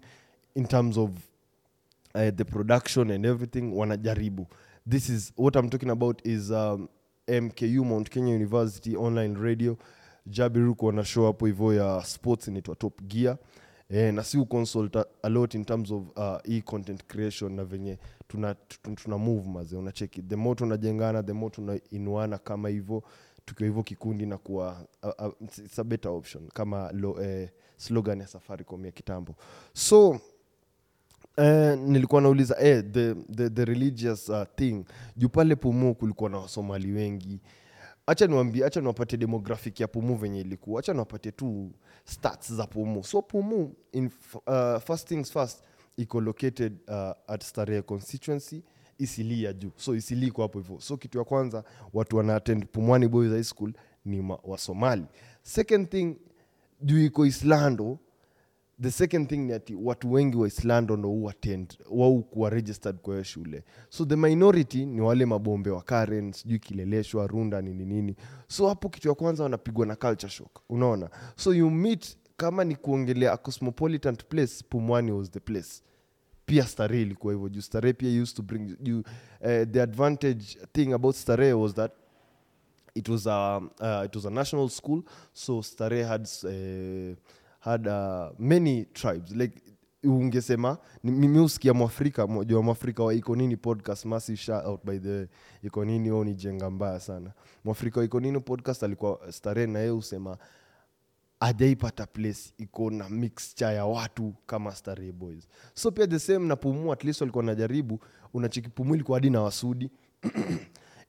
in 0.56 0.66
terms 0.68 0.98
of 0.98 1.10
uh, 2.16 2.30
the 2.36 2.44
production 2.44 3.12
and 3.12 3.26
everything 3.26 3.72
wanajaribu. 3.76 4.48
This 4.90 5.10
is 5.10 5.34
what 5.38 5.56
i'm 5.56 5.70
talking 5.70 5.90
about 5.90 6.26
is 6.28 6.50
um, 6.52 6.88
mku 7.42 7.86
mount 7.86 8.10
kenya 8.10 8.36
university 8.36 8.98
online 8.98 9.36
radio. 9.42 9.78
Jabiru 10.26 10.92
na 10.94 11.04
show 11.06 11.26
hapo 11.26 11.46
hivyo 11.46 11.74
ya 11.74 12.04
sports 12.06 12.48
inaitwa 12.48 12.76
top 12.76 13.02
gear 13.02 13.38
eh, 13.90 14.14
na 14.14 14.24
si 14.24 14.38
uconsult 14.38 14.96
a, 15.24 15.30
lot 15.30 15.58
in 15.58 15.66
terms 15.66 15.92
of 15.92 16.04
uh, 16.18 16.64
content 16.64 17.04
creation 17.08 17.54
na 17.56 17.64
venye 17.66 17.98
tuna, 18.28 18.56
tuna, 18.56 18.96
tuna 18.96 19.18
move 19.18 19.50
maze 19.50 19.76
unacheki. 19.78 20.22
The 20.22 20.36
more 20.36 20.56
tunajengana 20.56 21.24
the 21.24 21.34
more 21.34 21.50
tunainuana 21.56 22.38
kama 22.38 22.70
hivyo 22.70 23.04
tukiwa 23.46 23.68
hivyo 23.68 23.84
kikundi 23.84 24.26
na 24.26 24.38
kuwa 24.38 24.86
uh, 25.04 25.10
uh, 25.28 25.34
it's- 25.42 25.82
a 25.82 25.84
better 25.84 26.12
option 26.12 26.48
kama 26.54 26.92
lo, 26.92 27.22
eh, 27.24 27.50
slogan 27.78 28.20
ya 28.22 28.28
safaricom 28.28 28.86
ya 28.86 28.92
kitambo. 28.92 29.36
So 29.74 30.20
Eh, 31.38 31.78
nilikuwa 31.80 32.22
nauliza 32.22 32.56
eh, 32.62 32.84
the, 32.92 33.16
the, 33.16 33.50
the 33.50 33.66
religious 33.66 34.30
uh, 34.30 34.44
thing. 34.56 34.86
Juu 35.18 35.30
pale 35.30 35.56
pumu 35.56 35.96
kulikuwa 35.96 36.30
na 36.30 36.38
wasomali 36.38 36.92
wengi 36.92 37.40
hacha 38.10 38.28
niwambie 38.28 38.66
acha 38.66 38.82
niwapatie 38.82 39.18
demographic 39.18 39.80
ya 39.80 39.88
pumu 39.88 40.16
venye 40.16 40.40
ilikuwa. 40.42 40.80
Acha 40.80 40.94
niwapatie 40.94 41.32
tu 41.32 41.72
stats 42.06 42.54
za 42.54 42.68
pumu. 42.68 43.04
So 43.04 43.22
pumu 43.22 43.76
in, 43.92 44.10
uh, 44.48 44.80
first 44.80 45.08
things 45.08 45.32
first 45.32 45.64
iko 45.98 46.22
located 46.22 46.78
uh, 46.88 47.12
at 47.28 47.44
starehe 47.44 47.82
constituency 47.82 48.64
isilii 48.98 49.44
ya 49.44 49.54
juu. 49.54 49.72
So 49.76 49.96
isili 49.96 50.28
iko 50.28 50.42
hapo 50.42 50.60
hivyo. 50.60 50.80
So 50.80 50.98
kitu 50.98 51.18
ya 51.18 51.24
kwanza 51.24 51.64
watu 51.94 52.18
wanaatend 52.18 52.66
pumwani 52.72 53.08
boys 53.08 53.32
high 53.32 53.44
school 53.44 53.74
ni 54.06 54.32
wasomali 54.44 55.06
second 55.44 55.90
thing 55.90 56.16
juu 56.82 57.00
iko 57.06 57.26
islando 57.26 58.00
the 58.82 58.92
second 58.92 59.30
thing 59.30 59.38
ni 59.38 59.54
ati 59.54 59.76
watu 59.76 60.12
wengi 60.12 60.38
wa 60.38 60.48
islando 60.48 60.98
ndo 60.98 61.10
hu 61.10 61.30
attend 61.30 61.78
wau 61.92 62.24
kuwa 62.24 62.50
registered 62.50 62.98
kwa 62.98 63.14
hiyo 63.14 63.24
shule. 63.24 63.64
So 63.90 64.06
the 64.06 64.16
minority 64.16 64.86
ni 64.86 65.02
wale 65.02 65.26
mabombe 65.26 65.70
wa 65.70 65.82
karen 65.82 66.32
sijui 66.32 66.60
kileleshwa 66.60 67.28
runda 67.28 67.62
nini 67.62 67.86
nini. 67.86 68.16
So 68.48 68.68
hapo 68.68 68.90
kitu 68.90 69.08
ya 69.08 69.14
kwanza 69.16 69.44
wanapigwa 69.44 69.86
na 69.86 69.96
culture 69.96 70.30
shock 70.32 70.60
unaona? 70.70 71.10
So 71.36 71.54
you 71.54 71.70
meet 71.70 72.18
kama 72.38 72.64
ni 72.64 72.76
kuongelea 72.76 73.32
a 73.34 73.38
cosmopolitan 73.38 74.16
place 74.16 74.54
pumwani 74.70 75.12
was 75.12 75.32
the 75.32 75.40
place. 75.40 75.84
Pia 76.46 76.64
starehe 76.68 77.02
ilikuwa 77.02 77.34
hivyo 77.34 77.50
juu 77.50 77.62
starehe 77.62 77.94
pia 77.94 78.22
used 78.22 78.36
to 78.36 78.44
bring 78.44 78.78
you, 78.84 79.00
uh, 79.00 79.04
the 79.72 79.82
advantage 79.82 80.46
thing 80.74 80.94
about 80.94 81.16
starehe 81.16 81.54
was 81.54 81.74
that 81.74 81.92
it 82.96 83.10
was 83.10 83.28
a, 83.28 83.58
uh, 83.58 84.06
it 84.06 84.16
was 84.16 84.26
a 84.26 84.30
national 84.30 84.70
school. 84.70 85.04
So 85.34 85.62
starehe 85.64 86.04
had, 86.04 86.28
uh, 86.44 87.16
had 87.60 87.90
uh, 87.90 88.30
many 88.40 88.86
tribes. 88.86 89.32
Like 89.32 89.62
ungesema 90.04 90.78
mimi 91.04 91.50
mwafrika 91.74 92.28
moja 92.28 92.56
wa 92.56 92.64
mwafrika 92.64 93.04
wa 93.04 93.14
ikonini 93.14 93.58
podcast 93.58 94.06
masi 94.06 94.38
shout 94.38 94.66
out 94.66 94.86
by 94.86 95.00
the 95.00 95.28
ikonini 95.64 96.12
wao 96.12 96.24
ni 96.24 96.34
jenga 96.34 96.70
mbaya 96.70 97.00
sana. 97.00 97.32
Mwafrika 97.66 98.00
wa 98.00 98.06
ikonini 98.06 98.40
podcast 98.40 98.84
alikuwa 98.84 99.32
starehe 99.32 99.68
na 99.68 99.80
yeye 99.80 99.92
husema 99.92 100.38
ajaipata 101.40 102.06
place 102.06 102.54
iko 102.58 102.92
na 102.92 103.10
mixture 103.10 103.76
ya 103.76 103.86
watu 103.86 104.34
kama 104.46 104.76
starehe 104.76 105.12
boys. 105.12 105.48
So 105.74 105.92
pia 105.92 106.08
the 106.08 106.20
same 106.20 106.48
napumua 106.48 106.94
at 106.94 107.04
least 107.04 107.22
walikuwa 107.22 107.44
najaribu 107.44 108.00
unachikipumua 108.34 108.96
ilikuwa 108.96 109.18
hadi 109.18 109.30
na 109.30 109.42
wasudi 109.42 109.90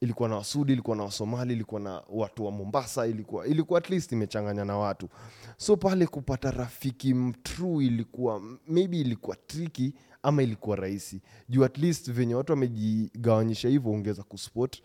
ilikuwa 0.00 0.28
na 0.28 0.36
wasudi 0.36 0.72
ilikuwa 0.72 0.96
na 0.96 1.02
wasomali 1.02 1.52
ilikuwa 1.54 1.80
na 1.80 2.02
watu 2.08 2.44
wa 2.44 2.50
mombasa 2.50 3.06
ilikuwa 3.06 3.46
ilikuwa 3.46 3.78
at 3.78 3.90
least 3.90 4.12
imechanganya 4.12 4.64
na 4.64 4.76
watu. 4.78 5.08
So 5.56 5.76
pale 5.76 6.06
kupata 6.06 6.50
rafiki 6.50 7.14
mtru 7.14 7.82
ilikuwa 7.82 8.42
maybe 8.68 9.00
ilikuwa 9.00 9.36
triki 9.36 9.94
ama 10.22 10.42
ilikuwa 10.42 10.76
rahisi. 10.76 11.20
Juu 11.48 11.64
at 11.64 11.78
least 11.78 12.12
venye 12.12 12.34
watu 12.34 12.52
wamejigawanyisha 12.52 13.68
hivyo 13.68 13.90
ungeweza 13.92 14.22
kuspot. 14.22 14.82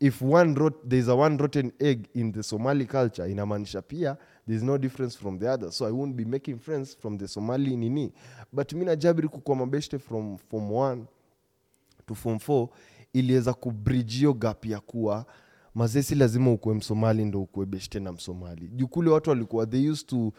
If 0.00 0.22
one 0.22 0.54
rot, 0.54 0.74
there's 0.88 1.08
a 1.08 1.14
one 1.14 1.36
rotten 1.36 1.72
egg 1.78 2.06
in 2.14 2.32
the 2.32 2.42
somali 2.42 2.86
culture 2.86 3.30
inamaanisha 3.32 3.82
pia 3.82 4.16
there's 4.46 4.62
no 4.62 4.78
difference 4.78 5.18
from 5.18 5.38
the 5.38 5.48
other. 5.48 5.72
So 5.72 5.86
i 5.86 5.92
won't 5.92 6.14
be 6.14 6.24
making 6.24 6.58
friends 6.58 6.96
from 6.98 7.18
the 7.18 7.28
somali 7.28 7.76
nini. 7.76 8.12
But 8.52 8.72
mi 8.72 8.84
najabiri 8.84 9.28
kukua 9.28 9.56
mabeshte 9.56 9.98
from 9.98 10.36
form 10.38 10.70
1 10.70 11.04
to 12.06 12.14
form 12.14 12.36
4 12.38 12.68
iliweza 13.14 13.54
kubridge 13.54 14.32
gap 14.32 14.66
ya 14.66 14.80
kuwa 14.80 15.26
mazesi 15.74 16.14
lazima 16.14 16.52
ukuwe 16.52 16.74
msomali 16.74 17.24
ndo 17.24 17.42
ukuwe 17.42 17.66
beshte 17.66 18.00
na 18.00 18.12
msomali. 18.12 18.68
Juu 18.68 18.88
kule 18.88 19.10
watu 19.10 19.30
walikuwa 19.30 19.66
they 19.66 19.90
used 19.90 20.06
to 20.06 20.16
uh, 20.26 20.32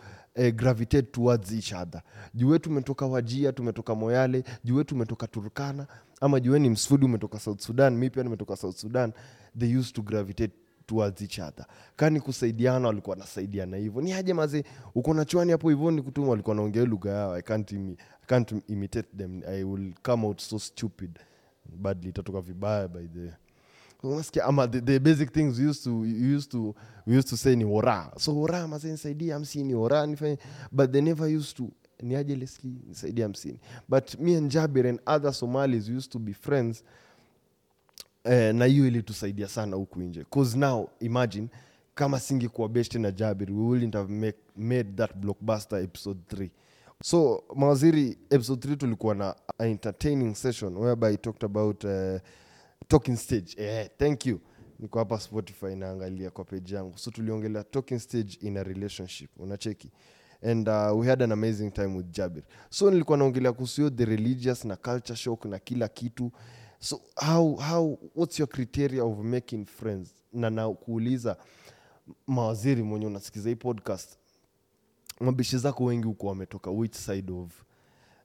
gravitate 0.55 1.01
towards 1.11 1.51
each 1.51 1.73
other. 1.73 2.01
Juu 2.33 2.49
wetu 2.49 2.69
umetoka 2.69 3.05
wajia 3.05 3.51
tumetoka 3.53 3.95
moyale 3.95 4.43
juu 4.63 4.75
wetu 4.75 4.95
umetoka 4.95 5.27
turkana 5.27 5.87
ama 6.21 6.39
juu 6.39 6.51
we 6.51 6.59
ni 6.59 6.69
msfudi 6.69 7.05
umetoka 7.05 7.39
south 7.39 7.59
sudan 7.61 7.97
mi 7.97 8.09
pia 8.09 8.23
nimetoka 8.23 8.55
south 8.55 8.75
sudan 8.77 9.11
they 9.59 9.77
used 9.77 9.95
to 9.95 10.01
gravitate 10.01 10.53
towards 10.85 11.21
each 11.21 11.39
other. 11.39 11.65
Kani 11.95 12.19
kusaidiana 12.21 12.87
walikuwa 12.87 13.13
wanasaidiana 13.13 13.77
hivyo. 13.77 14.01
Ni 14.01 14.13
aje 14.13 14.33
maze 14.33 14.63
uko 14.95 15.13
na 15.13 15.25
chwani 15.25 15.51
hapo 15.51 15.69
hivyo 15.69 15.91
ni 15.91 16.01
kutuma 16.01 16.27
walikuwa 16.29 16.55
naongea 16.55 16.85
lugha 16.85 17.11
yao. 17.11 17.33
I 17.35 17.41
can't, 17.41 17.71
imi, 17.71 17.91
I 18.23 18.25
can't 18.27 18.53
imitate 18.67 19.07
them. 19.17 19.41
I 19.47 19.63
will 19.63 19.93
come 20.03 20.25
out 20.27 20.41
so 20.41 20.59
stupid 20.59 21.19
badly 21.77 22.09
itatoka 22.09 22.41
vibaya 22.41 22.87
by 22.87 23.07
the 23.07 23.33
unasikia 24.03 24.43
ama 24.45 24.67
the, 24.67 24.81
the 24.81 24.99
basic 24.99 25.31
things 25.31 25.59
we 25.59 25.65
used 25.69 25.83
to, 25.83 25.99
we 25.99 26.09
used 26.35 26.51
to, 26.51 26.75
we 27.07 27.15
used 27.17 27.29
to 27.29 27.37
say 27.37 27.55
ni 27.55 27.65
wora 27.65 28.11
so 28.17 28.35
wora 28.35 28.67
masa 28.67 28.87
nisaidie 28.87 29.31
hamsini 29.33 29.73
wora 29.73 30.05
nifanye. 30.07 30.37
But 30.71 30.91
they 30.91 31.01
never 31.01 31.35
used 31.37 31.57
to 31.57 31.69
niaje 32.03 32.35
nisaidie 32.87 33.23
hamsini. 33.23 33.59
But 33.89 34.19
me 34.19 34.35
and 34.37 34.51
jabir 34.51 34.87
and 34.87 34.99
other 35.07 35.33
somalis 35.33 35.87
used 35.89 36.11
to 36.11 36.19
be 36.19 36.33
friends 36.33 36.83
eh, 38.23 38.55
na 38.55 38.65
hiyo 38.65 38.87
ilitusaidia 38.87 39.47
sana 39.47 39.75
huku 39.75 39.99
nje. 40.01 40.23
Cause 40.33 40.57
now 40.57 40.89
imagine 40.99 41.47
kama 41.95 42.19
singekuwa 42.19 42.69
best 42.69 42.95
na 42.95 43.11
jabir 43.11 43.51
we 43.51 43.57
wouldn't 43.63 43.93
have 43.95 44.13
make, 44.13 44.37
made 44.57 44.91
that 44.95 45.15
blockbuster 45.15 45.83
episode 45.83 46.19
3 46.35 46.49
so 47.03 47.43
mawaziri 47.55 48.17
episode 48.29 48.67
3 48.67 48.77
tulikuwa 48.77 49.15
na 49.15 49.35
a 49.59 49.65
entertaining 49.65 50.35
session 50.35 50.77
whereby 50.77 51.17
talked 51.17 51.43
about 51.43 51.83
uh, 51.83 52.17
talking 52.87 53.17
stage. 53.17 53.55
Eh, 53.57 53.89
thank 53.97 54.25
you. 54.25 54.39
Niko 54.79 54.99
hapa 54.99 55.19
spotify 55.19 55.75
naangalia 55.75 56.31
kwa 56.31 56.45
page 56.45 56.75
yangu. 56.75 56.97
So 56.97 57.11
tuliongelea 57.11 57.63
talking 57.63 57.99
stage 57.99 58.37
in 58.41 58.57
a 58.57 58.63
relationship. 58.63 59.29
Unacheki? 59.37 59.91
And 60.41 60.67
uh, 60.67 60.99
we 60.99 61.07
had 61.07 61.23
an 61.23 61.31
amazing 61.31 61.71
time 61.71 61.95
with 61.97 62.05
jabir. 62.11 62.43
So 62.69 62.91
nilikuwa 62.91 63.17
naongelea 63.17 63.53
kuhusu 63.53 63.89
the 63.89 64.05
religious 64.05 64.65
na 64.65 64.75
culture 64.75 65.15
shock 65.15 65.45
na 65.45 65.59
kila 65.59 65.87
kitu. 65.87 66.31
So 66.79 67.01
how, 67.15 67.55
how 67.55 67.99
what's 68.15 68.39
your 68.39 68.49
criteria 68.49 69.03
of 69.03 69.19
making 69.19 69.65
friends? 69.65 70.13
Na 70.33 70.49
na 70.49 70.69
kuuliza 70.69 71.37
mawaziri 72.27 72.83
mwenye 72.83 73.05
unasikiza 73.05 73.49
hii 73.49 73.55
podcast 73.55 74.17
mabishi 75.19 75.57
zako 75.57 75.83
wengi 75.83 76.07
huko 76.07 76.27
wametoka 76.27 76.71
which 76.71 76.95
side 76.95 77.31
of 77.33 77.63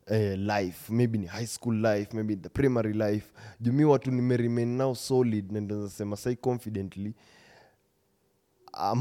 eh, 0.06 0.38
life? 0.38 0.92
Maybe 0.92 1.18
ni 1.18 1.26
high 1.26 1.46
school 1.46 1.74
life 1.86 2.16
maybe 2.16 2.36
the 2.36 2.48
primary 2.48 2.92
life. 2.92 3.26
Jumi 3.60 3.84
watu 3.84 4.10
nimeremain 4.10 4.68
now 4.76 4.94
solid 4.94 5.52
nandazasema 5.52 6.16
sai 6.16 6.36
confidently 6.36 7.14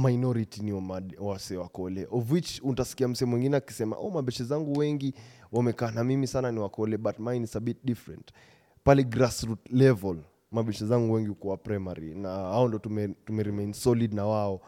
minority 0.03 0.61
ni 0.61 0.71
wase 1.19 1.57
wakole 1.57 2.07
of 2.11 2.31
which 2.31 2.61
utasikia 2.63 3.07
mse 3.07 3.25
mwingine 3.25 3.57
akisema 3.57 3.95
oh 3.97 4.09
mabeshe 4.09 4.43
zangu 4.43 4.79
wengi 4.79 5.13
wamekaa 5.51 5.91
na 5.91 6.03
mimi 6.03 6.27
sana 6.27 6.51
ni 6.51 6.59
wakole 6.59 6.97
but 6.97 7.19
mine 7.19 7.43
is 7.43 7.55
a 7.55 7.59
bit 7.59 7.77
different. 7.83 8.31
Pale 8.83 9.03
grassroot 9.03 9.59
level 9.71 10.17
mabeshe 10.51 10.85
zangu 10.85 11.13
wengi 11.13 11.31
kuwa 11.31 11.57
primary 11.57 12.15
na 12.15 12.29
hao 12.29 12.67
ndo 12.67 12.79
tumeremain 12.79 13.71
tume 13.71 13.73
solid 13.73 14.13
na 14.13 14.25
wao 14.25 14.61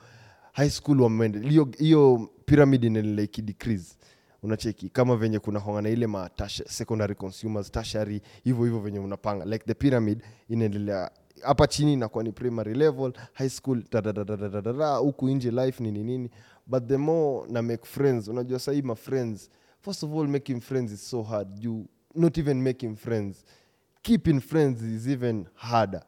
high 0.54 0.70
school 0.70 1.02
wameende. 1.02 1.40
Hiyo 1.78 2.30
pyramid 2.46 2.84
inaendelea 2.84 3.26
ikidecrease 3.26 3.96
unacheki 4.44 4.90
kama 4.90 5.16
venye 5.18 5.40
kuna 5.40 5.60
hongana 5.60 5.90
ile 5.90 6.08
ma 6.08 6.30
secondary 6.68 7.16
consumers 7.16 7.72
tashari 7.72 8.22
hivyo 8.44 8.64
hivyo 8.66 8.80
venye 8.80 9.00
unapanga. 9.00 9.46
Like 9.46 9.66
the 9.66 9.74
pyramid 9.74 10.24
inaendelea 10.50 11.12
hapa 11.42 11.68
chini 11.68 11.94
inakuwa 11.94 12.24
ni 12.24 12.32
primary 12.32 12.74
level 12.74 13.14
high 13.34 13.50
school 13.50 13.84
huku 15.00 15.30
nje 15.30 15.52
life 15.52 15.84
nini 15.84 16.04
nini. 16.04 16.30
But 16.68 16.88
the 16.88 16.98
more 16.98 17.52
na 17.52 17.62
make 17.62 17.86
friends 17.86 18.28
unajua 18.28 18.60
sahii 18.60 18.82
ma 18.82 18.96
friends 18.96 19.50
first 19.80 20.04
of 20.04 20.12
all 20.14 20.28
making 20.28 20.62
friends 20.62 20.92
is 20.92 21.10
so 21.10 21.24
hard. 21.24 21.64
You 21.64 21.86
not 22.16 22.38
even 22.38 22.62
making 22.62 22.96
friends. 22.96 23.46
Keeping 24.02 24.40
friends 24.40 24.82
is 24.82 25.08
even 25.08 25.46
harder 25.54 26.04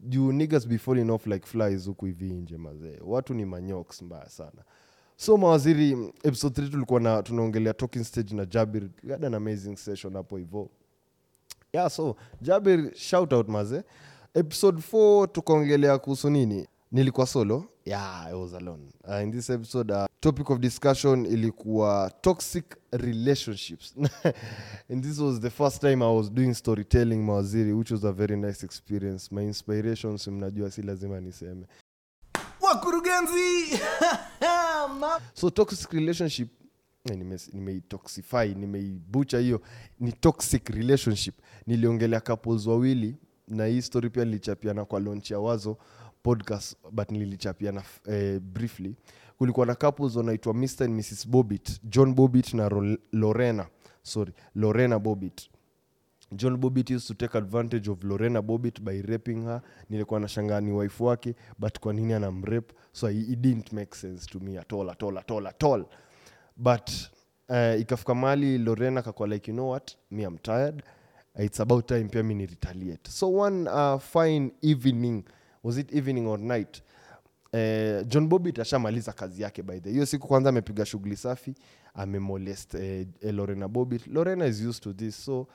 juu 0.00 0.32
niggas 0.32 0.68
be 0.68 0.78
falling 0.78 1.10
off 1.10 1.26
like 1.26 1.46
flies 1.46 1.86
huku 1.86 2.06
hivi 2.06 2.32
nje 2.32 2.56
mazee. 2.56 2.98
Watu 3.04 3.34
ni 3.34 3.44
manyoks 3.44 4.02
mbaya 4.02 4.28
sana. 4.28 4.62
So 5.16 5.36
mawaziri 5.36 6.12
episode 6.24 6.62
3 6.62 6.70
tulikuwa 6.70 7.00
na 7.00 7.22
tunaongelea 7.22 7.74
talking 7.74 8.04
stage 8.04 8.34
na 8.34 8.44
jabir. 8.46 8.88
We 9.04 9.12
had 9.12 9.26
an 9.26 9.34
amazing 9.34 9.76
session 9.76 10.12
hapo 10.14 10.36
hivo. 10.36 10.70
Yeah 11.72 11.90
so 11.90 12.16
jabir 12.40 12.94
shout 12.94 13.32
out 13.32 13.48
maze 13.48 13.82
episode 14.34 14.82
4 14.92 15.28
tukaongelea 15.28 15.98
kuhusu 15.98 16.30
nini? 16.30 16.68
Nilikuwa 16.92 17.26
solo. 17.26 17.64
Yeah 17.84 18.26
i 18.26 18.34
was 18.34 18.54
alone. 18.54 18.82
Uh, 19.08 19.22
in 19.22 19.32
this 19.32 19.50
episode 19.50 19.94
uh, 19.94 20.05
topic 20.20 20.50
of 20.50 20.58
discussion 20.58 21.26
ilikuwa 21.26 22.10
toxic 22.20 22.64
relationships. 22.92 23.94
And 24.90 25.04
this 25.04 25.18
was 25.18 25.40
the 25.40 25.50
first 25.50 25.80
time 25.80 26.04
i 26.04 26.16
was 26.16 26.32
doing 26.32 26.54
storytelling 26.54 27.16
mawaziri 27.24 27.72
which 27.72 27.90
was 27.90 28.04
a 28.04 28.12
very 28.12 28.36
nice 28.36 28.66
experience. 28.66 29.34
My 29.34 29.42
inspirations 29.42 30.28
mnajua 30.28 30.70
si 30.70 30.82
lazima 30.82 31.20
niseme. 31.20 31.66
Wakurugenzi! 32.60 33.78
So 35.34 35.50
toxic 35.50 35.92
relationship 35.92 36.48
eh, 37.10 37.18
nimeitoxify 37.52 38.54
nimeibucha 38.54 39.38
hiyo 39.38 39.60
ni 40.00 40.12
toxic 40.12 40.68
relationship. 40.68 41.34
Niliongelea 41.66 42.20
couples 42.20 42.66
wawili 42.66 43.16
na 43.48 43.66
hii 43.66 43.82
story 43.82 44.10
pia 44.10 44.24
nilichapiana 44.24 44.84
kwa 44.84 45.00
launch 45.00 45.30
ya 45.30 45.38
wazo 45.38 45.78
podcast 46.22 46.76
but 46.92 47.10
nilichapiana 47.10 47.82
eh, 48.06 48.40
briefly 48.40 48.94
kulikuwa 49.38 49.66
na 49.66 49.74
couples 49.74 50.16
wanaitwa 50.16 50.54
mr 50.54 50.84
and 50.84 50.94
mrs 50.94 51.28
bobit 51.28 51.80
john 51.84 52.14
bobit 52.14 52.54
na 52.54 52.68
Ro- 52.68 52.96
lorena. 53.12 53.66
Sorry 54.02 54.32
lorena 54.54 54.98
bobit 54.98 55.50
john 56.32 56.56
bobit 56.56 56.90
used 56.90 57.08
to 57.08 57.14
take 57.14 57.38
advantage 57.38 57.90
of 57.90 58.04
lorena 58.04 58.42
bobit 58.42 58.80
by 58.80 59.02
raping 59.02 59.44
her. 59.44 59.60
Nilikuwa 59.90 60.20
nashangaa 60.20 60.60
ni 60.60 60.72
wife 60.72 61.04
wake 61.04 61.34
but 61.58 61.78
kwa 61.78 61.92
nini 61.92 62.12
anamrep 62.12 62.72
so 62.92 63.10
it 63.10 63.38
didn't 63.38 63.72
make 63.72 63.94
sense 63.96 64.26
to 64.26 64.40
me 64.40 64.58
at 64.58 64.72
all, 64.72 64.90
at 64.90 65.62
all. 65.64 65.84
but 66.56 66.90
uh, 67.48 67.80
ikafika 67.80 68.14
mali 68.14 68.58
lorena 68.58 69.02
kakwa 69.02 69.26
like 69.26 69.50
you 69.50 69.54
know 69.56 69.70
what? 69.70 69.92
Me 70.10 70.24
am 70.26 70.38
tired. 70.38 70.82
It's 71.38 71.60
about 71.60 71.86
time 71.86 72.04
pia 72.04 72.22
mi 72.22 72.34
ni 72.34 72.46
retaliate. 72.46 73.10
So 73.10 73.28
one 73.32 73.68
uh, 73.70 73.98
fine 73.98 74.50
evening. 74.62 75.24
Was 75.62 75.78
it 75.78 75.92
evening 75.94 76.26
or 76.26 76.38
night 76.38 76.82
eh, 77.56 78.06
john 78.06 78.28
bobit 78.28 78.58
ashamaliza 78.58 79.12
kazi 79.12 79.42
yake 79.42 79.62
by 79.62 79.80
the 79.80 79.90
hiyo 79.90 80.06
siku 80.06 80.28
kwanza 80.28 80.48
amepiga 80.48 80.84
shughuli 80.86 81.16
safi 81.16 81.54
amemolest 81.94 82.74
eh, 82.74 83.06
lorena 83.22 83.68
bobi. 83.68 84.00
Lorena 84.06 84.46
is 84.46 84.60
used 84.60 84.82
to 84.82 84.92
this 84.92 85.24
so 85.24 85.46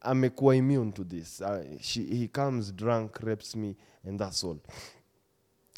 amekuwa 0.00 0.56
immune 0.56 0.92
to 0.92 1.04
this. 1.04 1.40
Uh, 1.40 1.78
she, 1.80 2.02
he 2.02 2.28
comes 2.28 2.74
drunk 2.74 3.16
reps 3.20 3.56
me 3.56 3.76
and 4.08 4.18
that's 4.18 4.44
all. 4.44 4.56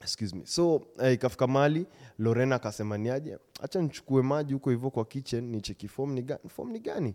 Excuse 0.03 0.37
me. 0.37 0.43
So 0.47 0.87
eh, 1.03 1.13
ikafika 1.15 1.47
mali 1.47 1.87
lorena 2.19 2.55
akasema 2.57 2.99
niaje 2.99 3.39
hacha 3.61 3.83
nichukue 3.83 4.23
maji 4.23 4.55
huko 4.55 4.71
hivyo 4.71 4.91
kwa 4.91 5.05
kitchen 5.05 5.45
nicheki 5.45 5.89
form 5.89 6.13
ni 6.13 6.23
gani 6.23 6.49
form 6.49 6.71
ni 6.73 6.79
gani 6.81 7.15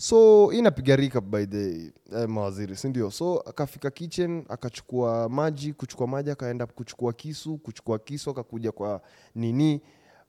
so 0.00 0.52
inapiga 0.52 0.96
by 1.20 1.44
the 1.46 1.92
eh, 2.12 2.28
mawaziri 2.28 2.76
sindio 2.76 3.10
so 3.10 3.38
akafika 3.40 3.90
kitchen 3.90 4.44
akachukua 4.48 5.28
maji 5.28 5.72
kuchukua 5.72 6.06
maji 6.06 6.30
akaenda 6.30 6.66
kuchukua 6.66 7.12
kisu 7.12 7.58
kuchukua 7.58 7.98
kisu 7.98 8.30
akakuja 8.30 8.72
kwa 8.72 9.00
nini? 9.34 9.80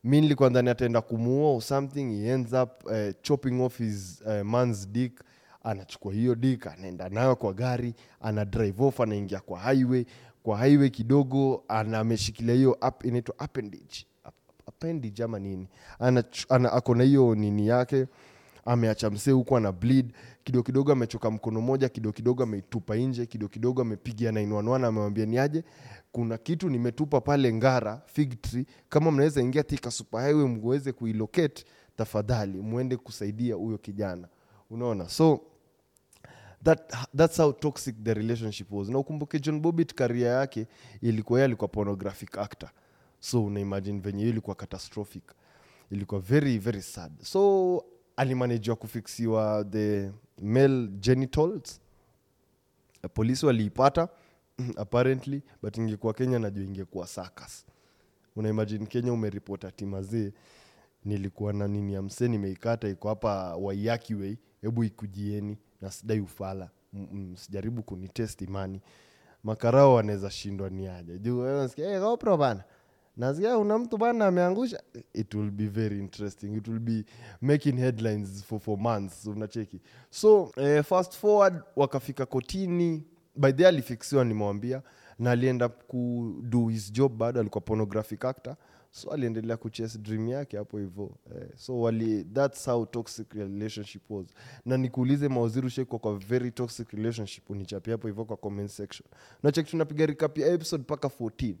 Mi 0.04 0.20
nilikuwa 0.20 0.48
ataenda 0.70 1.00
kumuua 1.00 1.50
or 1.54 1.62
something 1.62 2.04
he 2.22 2.28
ends 2.32 2.52
up 2.52 2.84
uh, 2.86 2.92
chopping 3.22 3.60
off 3.62 3.78
his 3.78 4.22
uh, 4.26 4.42
man's 4.46 4.88
dick 4.88 5.20
anachukua 5.62 6.12
hiyo 6.12 6.34
dik 6.34 6.66
anaenda 6.66 7.08
nayo 7.08 7.36
kwa 7.36 7.52
gari 7.52 7.94
ana 8.20 8.44
drive 8.44 8.82
off 8.84 9.00
anaingia 9.00 9.40
kwa 9.40 9.60
highway 9.60 10.04
kwa 10.42 10.64
highway 10.66 10.90
kidogo 10.90 11.64
ameshikilia 11.98 12.54
hiyo 12.54 12.72
up- 12.80 13.06
inaitwa 13.08 13.34
appendage 13.38 14.06
appendage 14.66 15.24
ama 15.24 15.38
nini? 15.38 15.68
Ana, 15.98 16.24
ana 16.48 16.72
ako 16.72 16.94
hiyo 17.04 17.34
nini 17.34 17.66
yake 17.66 18.06
ameacha 18.64 19.10
msee 19.10 19.32
huku 19.32 19.56
ana 19.56 19.72
bleed. 19.72 20.12
Kidogo 20.44 20.62
kidogo 20.62 20.92
amechoka 20.92 21.30
mkono 21.30 21.60
moja 21.60 21.88
kidogo 21.88 22.12
kidogo 22.12 22.42
ameitupa 22.42 22.96
nje 22.96 23.26
kidogo 23.26 23.48
kidogo 23.52 23.82
amepigia 23.82 24.30
911 24.30 24.74
amemwambia 24.74 25.26
niaje 25.26 25.64
kuna 26.12 26.38
kitu 26.38 26.68
nimetupa 26.70 27.20
pale 27.20 27.52
ngara 27.52 28.02
fig 28.06 28.40
tree. 28.42 28.66
Kama 28.88 29.10
mnaweza 29.10 29.40
ingia 29.40 29.62
tika 29.62 29.90
super 29.90 30.20
highway 30.26 30.44
mweze 30.46 30.92
kuilocate 30.92 31.64
tafadhali 31.96 32.60
mwende 32.60 32.96
kusaidia 32.96 33.54
huyo 33.54 33.78
kijana. 33.78 34.28
Unaona? 34.70 35.08
So 35.08 35.40
that, 36.64 36.94
that's 37.16 37.36
how 37.36 37.52
toxic 37.52 37.96
the 38.04 38.14
relationship 38.14 38.72
was. 38.72 38.88
Na 38.88 38.98
ukumbuke 38.98 39.38
john 39.40 39.60
bobit 39.60 39.94
karia 39.94 40.28
yake 40.28 40.66
ilikuwa 41.00 41.38
ye 41.38 41.44
alikuwa 41.44 41.68
pornographic 41.68 42.38
actor. 42.38 42.70
So 43.20 43.44
unaimagine 43.44 44.00
venye 44.00 44.18
hiyo 44.18 44.30
ilikuwa 44.30 44.56
catastrophic. 44.56 45.24
Ilikuwa 45.90 46.20
very 46.20 46.58
very 46.58 46.82
sad. 46.82 47.12
So 47.22 47.84
alimanajiwa 48.20 48.76
kufiksiwa 48.76 49.64
the 49.70 50.10
male 50.42 50.86
genitals. 50.86 51.80
Polisi 53.14 53.46
waliipata 53.46 54.08
apparently 54.76 55.42
but 55.62 55.76
ingekuwa 55.78 56.14
kenya 56.14 56.38
najua 56.38 56.64
ingekuwa 56.64 57.06
sakas 57.06 57.66
unaimajini 58.36 58.86
kenya 58.86 59.12
umeripot 59.12 59.64
ati 59.64 59.86
mazee 59.86 60.32
nilikuwa 61.04 61.52
na 61.52 61.68
nini 61.68 61.94
ya 61.94 62.02
msee 62.02 62.28
nimeikata 62.28 62.88
iko 62.88 63.08
hapa 63.08 63.56
waiyaki 63.56 64.14
way 64.14 64.36
hebu 64.62 64.84
ikujieni 64.84 65.58
na 65.80 65.90
sidai 65.90 66.20
ufala. 66.20 66.70
Sijaribu 67.34 67.82
kunitest 67.82 68.42
imani. 68.42 68.80
Makarao 69.44 69.94
wanaweza 69.94 70.30
shindwa 70.30 70.70
ni 70.70 70.88
aje? 70.88 71.18
Juu 71.18 71.44
hey, 71.76 71.98
GoPro 71.98 72.36
bana 72.36 72.64
nasikia 73.20 73.58
una 73.58 73.78
mtu 73.78 73.98
bana 73.98 74.26
ameangusha. 74.26 74.82
It 75.14 75.34
will 75.34 75.50
be 75.50 75.66
very 75.66 75.98
interesting. 75.98 76.56
It 76.56 76.68
will 76.68 76.78
be 76.80 77.04
making 77.40 77.76
headlines 77.78 78.44
for, 78.44 78.60
for 78.60 78.78
months. 78.78 79.26
Unacheki. 79.26 79.80
So 80.10 80.52
eh, 80.56 80.84
fast 80.84 81.16
forward 81.16 81.62
wakafika 81.76 82.26
kotini. 82.26 83.04
By 83.36 83.52
the 83.52 83.66
alifiksiwa 83.68 84.24
nimewambia 84.24 84.82
na 85.18 85.30
alienda 85.30 85.68
kudo 85.68 86.68
his 86.68 86.92
job 86.92 87.12
bado 87.16 87.40
alikuwa 87.40 87.60
pornographic 87.60 88.24
actor. 88.24 88.56
So 88.90 89.10
aliendelea 89.10 89.56
kuchase 89.56 89.98
dream 89.98 90.28
yake 90.28 90.56
hapo 90.56 90.78
hivo. 90.78 91.16
Eh, 91.36 91.48
so 91.56 91.80
wali 91.80 92.24
thats 92.24 92.66
how 92.66 92.86
toxic 92.86 93.32
relationship 93.32 94.02
was. 94.10 94.26
Na 94.64 94.76
nikuulize 94.76 95.28
mawaziri 95.28 95.84
kwa 95.84 96.18
very 96.18 96.50
toxic 96.50 96.90
relationship 96.90 97.50
unichapia 97.50 97.92
hapo 97.94 98.06
hivo 98.08 98.24
kwa 98.24 98.36
comment 98.36 98.70
section. 98.70 99.08
Nacheki 99.42 99.70
tunapiga 99.70 100.06
recap 100.06 100.38
episode 100.38 100.82
mpaka 100.82 101.08
14 101.08 101.54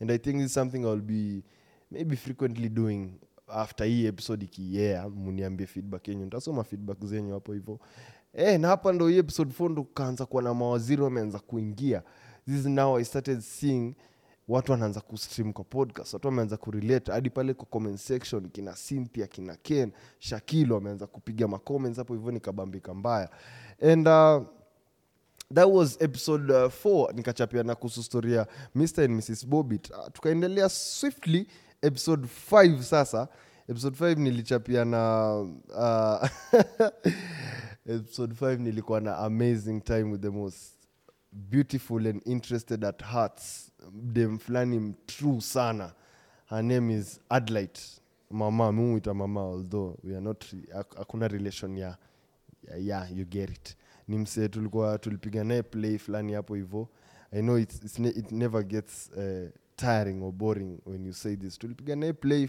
and 0.00 0.10
i 0.10 0.18
think 0.18 0.36
this 0.36 0.46
is 0.46 0.54
something 0.54 0.78
i'll 0.78 1.00
be 1.00 1.42
maybe 1.90 2.16
frequently 2.16 2.68
doing 2.68 3.10
after 3.48 3.86
hii 3.86 4.06
episode 4.06 4.44
ikiea 4.44 5.08
muniambie 5.08 5.66
feedback 5.66 6.08
yenyu. 6.08 6.26
Ntasoma 6.26 6.64
feedback 6.64 7.04
zenyu 7.04 7.34
hapo 7.34 7.52
hivo 7.52 7.80
eh, 8.32 8.60
na 8.60 8.68
hapa 8.68 8.92
ndo 8.92 9.08
hii 9.08 9.18
episode 9.18 9.54
4 9.58 9.70
ndo 9.70 9.84
kaanza 9.84 10.26
kuwa 10.26 10.42
na 10.42 10.54
mawaziri 10.54 11.02
wameanza 11.02 11.38
kuingia. 11.38 12.02
This 12.46 12.54
is 12.60 12.66
now 12.66 12.98
i 12.98 13.04
started 13.04 13.40
seeing 13.40 13.94
watu 14.48 14.72
wanaanza 14.72 15.00
kustream 15.00 15.52
kwa 15.52 15.64
podcast. 15.64 16.14
Watu 16.14 16.28
wameanza 16.28 16.56
kurelate 16.56 17.12
hadi 17.12 17.30
pale 17.30 17.54
kwa 17.54 17.66
comment 17.66 17.98
section 17.98 18.48
kina 18.48 18.72
cynthia 18.88 19.26
kina 19.26 19.56
ken 19.56 19.92
shakilo 20.18 20.74
wameanza 20.74 21.06
kupiga 21.06 21.48
macomments 21.48 21.98
hapo 21.98 22.14
hivyo 22.14 22.32
nikabambika 22.32 22.94
mbaya. 22.94 23.30
And 23.92 24.08
uh, 24.08 24.46
that 25.54 25.68
was 25.68 25.96
episode 26.00 26.52
4 26.52 26.86
uh, 26.86 27.12
nikachapia 27.14 27.62
na 27.62 27.74
kuhusu 27.74 28.02
storia 28.02 28.46
mr 28.74 29.04
and 29.04 29.10
mrs 29.10 29.46
bobit 29.46 29.90
uh, 29.90 30.06
tukaendelea 30.12 30.68
swiftly 30.68 31.46
episode 31.82 32.28
5 32.50 32.82
sasa. 32.82 33.28
Episode 33.68 33.96
5 33.96 34.18
nilichapia 34.18 34.84
na 34.84 35.32
uh, 35.40 36.28
episode 37.96 38.34
5 38.34 38.58
nilikuwa 38.58 39.00
na 39.00 39.18
amazing 39.18 39.80
time 39.80 40.02
with 40.02 40.20
the 40.20 40.30
most 40.30 40.72
beautiful 41.32 42.06
and 42.06 42.22
interested 42.24 42.84
at 42.84 43.02
hearts. 43.04 43.72
Dem 43.92 44.38
fulani 44.38 44.78
mtrue 44.78 45.40
sana. 45.40 45.92
Her 46.46 46.62
name 46.62 46.94
is 46.98 47.20
adlight 47.28 47.80
mama 48.30 48.72
mimuita 48.72 49.14
mama 49.14 49.40
although 49.40 49.98
we 50.04 50.12
are 50.12 50.20
not 50.20 50.44
hakuna 50.96 51.28
relation 51.28 51.78
ya 51.78 51.96
yeah, 52.68 52.86
yeah, 52.86 53.18
you 53.18 53.24
get 53.24 53.50
it 53.50 53.76
ni 54.08 54.18
msee 54.18 54.48
tulikuwa 54.48 54.98
tulipiga 54.98 55.44
naye 55.44 55.62
play 55.62 55.98
fulani 55.98 56.32
hapo 56.32 56.54
hivo. 56.54 56.88
I 57.32 57.40
know 57.42 57.58
it's, 57.58 57.74
it's 57.84 57.98
ne 57.98 58.08
it 58.08 58.32
never 58.32 58.62
gets 58.64 59.10
uh, 59.16 59.48
tiring 59.76 60.22
or 60.22 60.32
boring 60.32 60.78
when 60.86 61.06
you 61.06 61.12
say 61.12 61.36
this. 61.36 61.58
Tulipiga 61.58 61.96
naye 61.96 62.12
play 62.12 62.48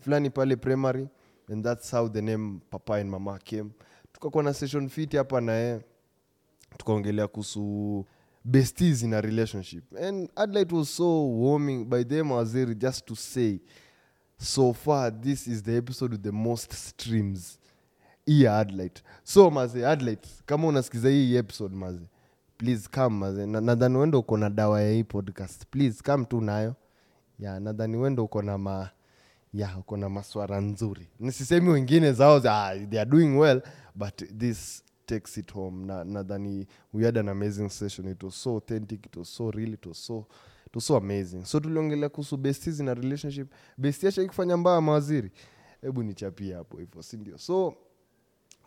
fulani 0.00 0.30
pale 0.30 0.56
primary 0.56 1.08
and 1.48 1.64
that's 1.64 1.90
how 1.90 2.08
the 2.08 2.22
name 2.22 2.60
papa 2.70 2.94
and 2.94 3.10
mama 3.10 3.38
came. 3.38 3.70
Tukakuwa 4.12 4.44
na 4.44 4.54
session 4.54 4.88
fit 4.88 5.12
hapa 5.16 5.40
naye 5.40 5.80
tukaongelea 6.78 7.28
kuhusu 7.28 8.06
besties 8.44 9.02
in 9.02 9.14
a 9.14 9.20
relationship. 9.20 9.84
And 10.02 10.28
adlight 10.36 10.72
was 10.72 10.96
so 10.96 11.26
warming 11.28 11.84
by 11.84 12.04
them 12.04 12.30
waziri 12.32 12.74
just 12.74 13.06
to 13.06 13.16
say 13.16 13.58
so 14.38 14.72
far 14.72 15.20
this 15.20 15.46
is 15.46 15.62
the 15.62 15.76
episode 15.76 16.12
with 16.12 16.22
the 16.22 16.32
most 16.32 16.72
streams 16.72 17.58
hii 18.26 18.46
adlight 18.46 19.02
so 19.24 19.50
maze 19.50 19.86
adlight 19.86 20.26
kama 20.46 20.66
unasikiza 20.68 21.08
hii 21.08 21.36
episode 21.36 21.76
maze 21.76 22.00
please 22.58 22.88
come 22.94 23.16
maze. 23.18 23.46
Na- 23.46 23.60
nadhani 23.60 23.96
wendo 23.98 24.18
uko 24.18 24.36
na 24.36 24.50
dawa 24.50 24.82
ya 24.82 24.92
hii 24.92 25.04
podcast. 25.04 25.66
Please 25.70 26.02
come 26.02 26.24
tu 26.24 26.40
nayo. 26.40 26.74
Ya 27.38 27.60
nadhani 27.60 27.96
wendo 27.96 28.24
uko 28.24 28.42
na 28.42 28.58
ma 28.58 28.90
ya 29.54 29.78
uko 29.78 29.96
na 29.96 30.08
maswara 30.08 30.60
nzuri. 30.60 31.08
Nisisemi 31.20 31.68
wengine 31.68 32.12
zao 32.12 32.38
za, 32.38 32.64
ah, 32.66 32.78
they 32.86 33.00
are 33.00 33.10
doing 33.10 33.38
well 33.38 33.62
but 33.94 34.38
this 34.38 34.82
takes 35.06 35.36
it 35.36 35.52
home. 35.52 35.86
Na 35.86 36.04
nadhani 36.04 36.66
we 36.92 37.04
had 37.04 37.18
an 37.20 37.28
amazing 37.28 37.68
session. 37.68 38.08
It 38.08 38.22
was 38.22 38.34
so 38.42 38.56
authentic 38.56 39.06
it 39.06 39.16
was 39.16 39.28
so 39.36 39.50
real 39.50 39.72
it 39.74 39.86
was 39.86 39.98
so 40.06 40.26
it 40.66 40.74
was 40.74 40.86
so 40.86 40.96
amazing. 40.96 41.44
So 41.44 41.60
tuliongelea 41.60 42.08
kuhusu 42.08 42.36
besties 42.36 42.80
na 42.80 42.94
relationship. 42.94 43.52
Bestie 43.78 44.10
shaikufanya 44.12 44.56
mbaya 44.56 44.80
mawaziri? 44.80 45.30
Hebu 45.80 46.02
nichapie 46.02 46.54
hapo 46.54 46.78
hivyo 46.78 47.02
si 47.02 47.16
ndio? 47.16 47.38
So 47.38 47.74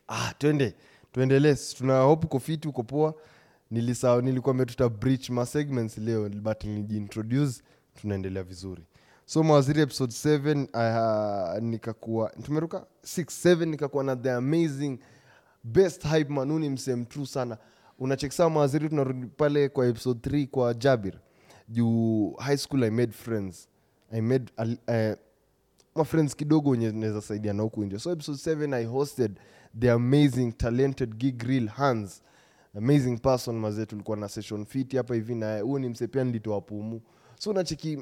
ah, 0.09 0.33
twende 0.37 0.73
tuendelee. 1.11 1.55
Tuna 1.77 2.01
hope 2.01 2.25
uko 2.25 2.39
fiti 2.39 2.67
poa. 2.69 3.13
Nilisahau 3.71 4.21
nilikuwa 4.21 4.55
metuta 4.55 4.89
breach 4.89 5.29
ma 5.29 5.45
segments 5.45 5.97
leo 5.97 6.29
but 6.29 6.63
nilijiintroduce 6.63 7.61
tunaendelea 8.01 8.43
vizuri. 8.43 8.83
So 9.25 9.43
mawaziri 9.43 9.81
episode 9.81 10.13
7 10.13 11.57
uh, 11.57 11.63
nikakuwa 11.63 12.29
tumeruka? 12.29 12.85
67 13.03 13.65
nikakuwa 13.65 14.03
na 14.03 14.15
the 14.15 14.31
amazing 14.31 14.99
best 15.63 16.07
hype 16.07 16.33
manuni 16.33 16.69
msem 16.69 17.05
true 17.05 17.25
sana. 17.25 17.57
Unachek 17.99 18.31
saa 18.31 18.49
mawaziri 18.49 18.89
tunarudi 18.89 19.27
pale 19.27 19.69
kwa 19.69 19.87
episode 19.87 20.29
3 20.29 20.47
kwa 20.47 20.73
jabir. 20.73 21.13
Juu 21.67 22.31
high 22.31 22.57
school 22.57 22.83
i 22.83 22.89
made 22.89 23.11
friends. 23.11 23.67
I 24.11 24.21
made 24.21 24.45
uh, 24.57 25.17
ma 25.95 26.03
friends 26.05 26.35
kidogo 26.35 26.69
wenye 26.69 26.91
naweza 26.91 27.21
saidia 27.21 27.53
na 27.53 27.63
huku 27.63 27.83
nje. 27.83 27.99
So 27.99 28.11
episode 28.11 28.37
7 28.55 28.73
i 28.75 28.85
hosted 28.85 29.31
the 29.79 29.91
amazing 29.91 30.51
talented 30.51 31.15
gig 31.15 31.43
real 31.43 31.67
hands 31.67 32.21
amazing 32.77 33.17
person 33.17 33.55
mazee 33.59 33.85
tulikuwa 33.85 34.17
na 34.17 34.29
session 34.29 34.65
fit 34.65 34.95
hapa 34.95 35.13
hivi 35.15 35.35
na 35.35 35.59
huo 35.59 35.79
ni 35.79 35.89
msepia 35.89 36.23
nilitoa 36.23 36.61
pumu. 36.61 37.01
So 37.39 37.53
nacheki 37.53 37.99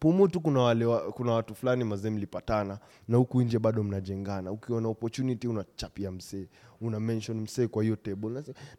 pumu 0.00 0.28
tu 0.28 0.40
kuna 0.40 0.60
wale 0.60 0.84
wa, 0.84 1.12
kuna 1.12 1.32
watu 1.32 1.54
fulani 1.54 1.84
mazee 1.84 2.10
mlipatana 2.10 2.78
na 3.08 3.16
huku 3.16 3.42
nje 3.42 3.58
bado 3.58 3.82
mnajengana. 3.82 4.52
Ukiona 4.52 4.88
opportunity 4.88 5.48
unachapia 5.48 6.10
msee 6.10 6.46
una 6.80 7.00
mention 7.00 7.40
msee 7.40 7.66
kwa 7.66 7.82
hiyo 7.82 7.96
table. 7.96 8.28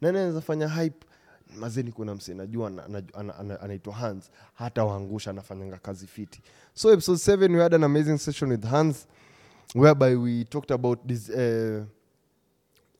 Nani 0.01 0.17
anaweza 0.17 0.41
fanya 0.41 0.67
hype. 0.69 1.05
Mazee 1.59 1.83
niko 1.83 2.05
na 2.05 2.15
msee 2.15 2.33
najua 2.33 2.67
ana- 2.67 2.85
ana- 2.85 3.03
ana- 3.13 3.35
ana- 3.39 3.61
anaitwa 3.61 3.93
hans. 3.93 4.31
Hata 4.53 4.85
waangusha 4.85 5.29
anafanyanga 5.31 5.77
kazi 5.77 6.07
fiti. 6.07 6.41
So 6.73 6.91
episode 6.93 7.17
7 7.19 7.55
we 7.55 7.61
had 7.63 7.75
an 7.75 7.83
amazing 7.83 8.17
session 8.17 8.51
with 8.51 8.63
hans 8.65 9.07
whereby 9.75 10.15
we 10.15 10.43
talked 10.43 10.71
about 10.71 11.07
this 11.07 11.29
uh, 11.29 11.83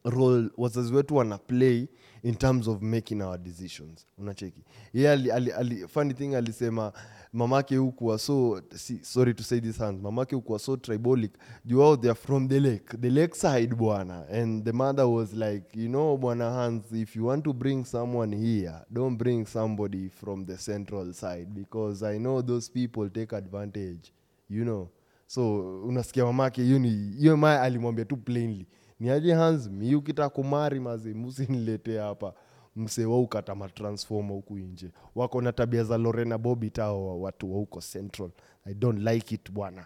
role 0.04 0.50
wazazi 0.58 0.94
wetu 0.94 1.16
wana 1.16 1.38
play 1.38 1.88
in 2.24 2.36
terms 2.36 2.68
of 2.68 2.82
making 2.82 3.22
our 3.22 3.38
decisions. 3.38 4.06
Unacheki? 4.18 4.64
Ye 4.94 5.88
funny 5.88 6.14
thing 6.14 6.36
alisema 6.36 6.94
mamake 7.34 7.78
hukuwa 7.78 8.20
so 8.20 8.62
si, 8.76 9.00
sorry 9.04 9.34
to 9.34 9.44
say 9.44 9.60
this 9.62 9.78
hands 9.78 10.02
mamake 10.02 10.36
hukuwa 10.36 10.60
so 10.60 10.78
tribolic 10.78 11.32
wao 11.76 11.98
they 11.98 12.14
from 12.14 12.48
the 12.48 12.60
lake. 12.60 12.98
The 12.98 13.10
lake 13.10 13.36
side 13.36 13.76
bwana. 13.76 14.28
And 14.30 14.66
the 14.66 14.74
mother 14.74 15.06
was 15.06 15.34
like 15.34 15.80
you 15.80 15.88
know 15.88 16.18
bwana 16.18 16.52
hans 16.52 16.92
if 16.92 17.16
you 17.16 17.26
want 17.26 17.44
to 17.44 17.54
bring 17.54 17.86
someone 17.86 18.36
here 18.36 18.74
don't 18.94 19.18
bring 19.18 19.46
somebody 19.46 20.10
from 20.10 20.46
the 20.46 20.58
central 20.58 21.14
side 21.14 21.46
because 21.54 22.04
i 22.04 22.18
know 22.18 22.42
those 22.42 22.72
people 22.72 23.10
take 23.10 23.36
advantage 23.36 24.12
you 24.50 24.64
know 24.64 24.90
so 25.34 25.60
unasikia 25.84 26.26
mamake 26.26 26.64
hiyo 26.64 26.80
ni 26.80 26.90
hiyo 26.90 27.38
maya 27.38 27.62
alimwambia 27.62 28.06
tu 28.06 28.18
plainly. 28.18 28.68
Ni 29.00 29.10
aje 29.10 29.34
hans 29.34 29.70
mi 29.70 29.96
ukita 29.96 30.30
kumari 30.30 30.80
mazi 30.80 31.14
musinilete 31.14 32.00
hapa. 32.00 32.34
Msee 32.76 33.06
wa 33.06 33.18
matransforma 33.56 34.34
huku 34.34 34.58
nje. 34.58 34.92
Wako 35.16 35.42
na 35.42 35.52
tabia 35.52 35.84
za 35.84 35.98
lorena 35.98 36.38
bobi 36.38 36.70
tao 36.70 37.08
wa- 37.08 37.16
watu 37.18 37.52
wa 37.54 37.58
huko 37.58 37.82
central. 37.82 38.30
I 38.66 38.74
don't 38.74 39.00
like 39.08 39.36
it 39.36 39.52
bwana. 39.52 39.86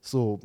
So 0.00 0.40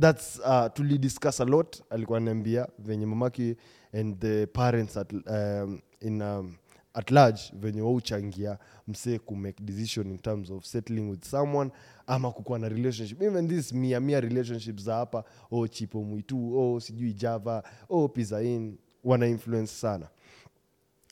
thats 0.00 0.38
uh, 0.46 0.66
tulidiscuss 0.72 1.40
a 1.40 1.44
lot 1.44 1.82
alikuwa 1.90 2.18
anaambia 2.18 2.68
venye 2.78 3.06
mamake 3.06 3.56
and 3.92 4.18
the 4.20 4.46
parents 4.46 4.96
at, 4.96 5.12
um, 5.12 5.80
in 6.00 6.22
um, 6.22 6.54
at 6.98 7.10
large 7.10 7.40
venye 7.52 7.80
wauchangia 7.80 8.58
msee 8.88 9.18
kumake 9.18 9.62
decision 9.62 10.10
in 10.10 10.18
terms 10.18 10.50
of 10.50 10.64
settling 10.64 11.10
with 11.10 11.24
someone 11.24 11.70
ama 12.06 12.30
kukuwa 12.32 12.58
na 12.58 12.68
relationship. 12.68 13.22
Even 13.22 13.48
this 13.48 13.72
mia 13.72 14.00
mia 14.00 14.20
relationships 14.20 14.82
za 14.82 14.94
hapa 14.94 15.24
o 15.50 15.58
oh, 15.58 15.68
chipo 15.68 16.02
mwitu 16.02 16.58
o 16.58 16.72
oh, 16.74 16.80
sijui 16.80 17.12
java 17.12 17.62
o 17.88 18.04
oh, 18.04 18.08
pizain 18.08 18.76
wana 19.04 19.26
influence 19.26 19.72
sana. 19.72 20.08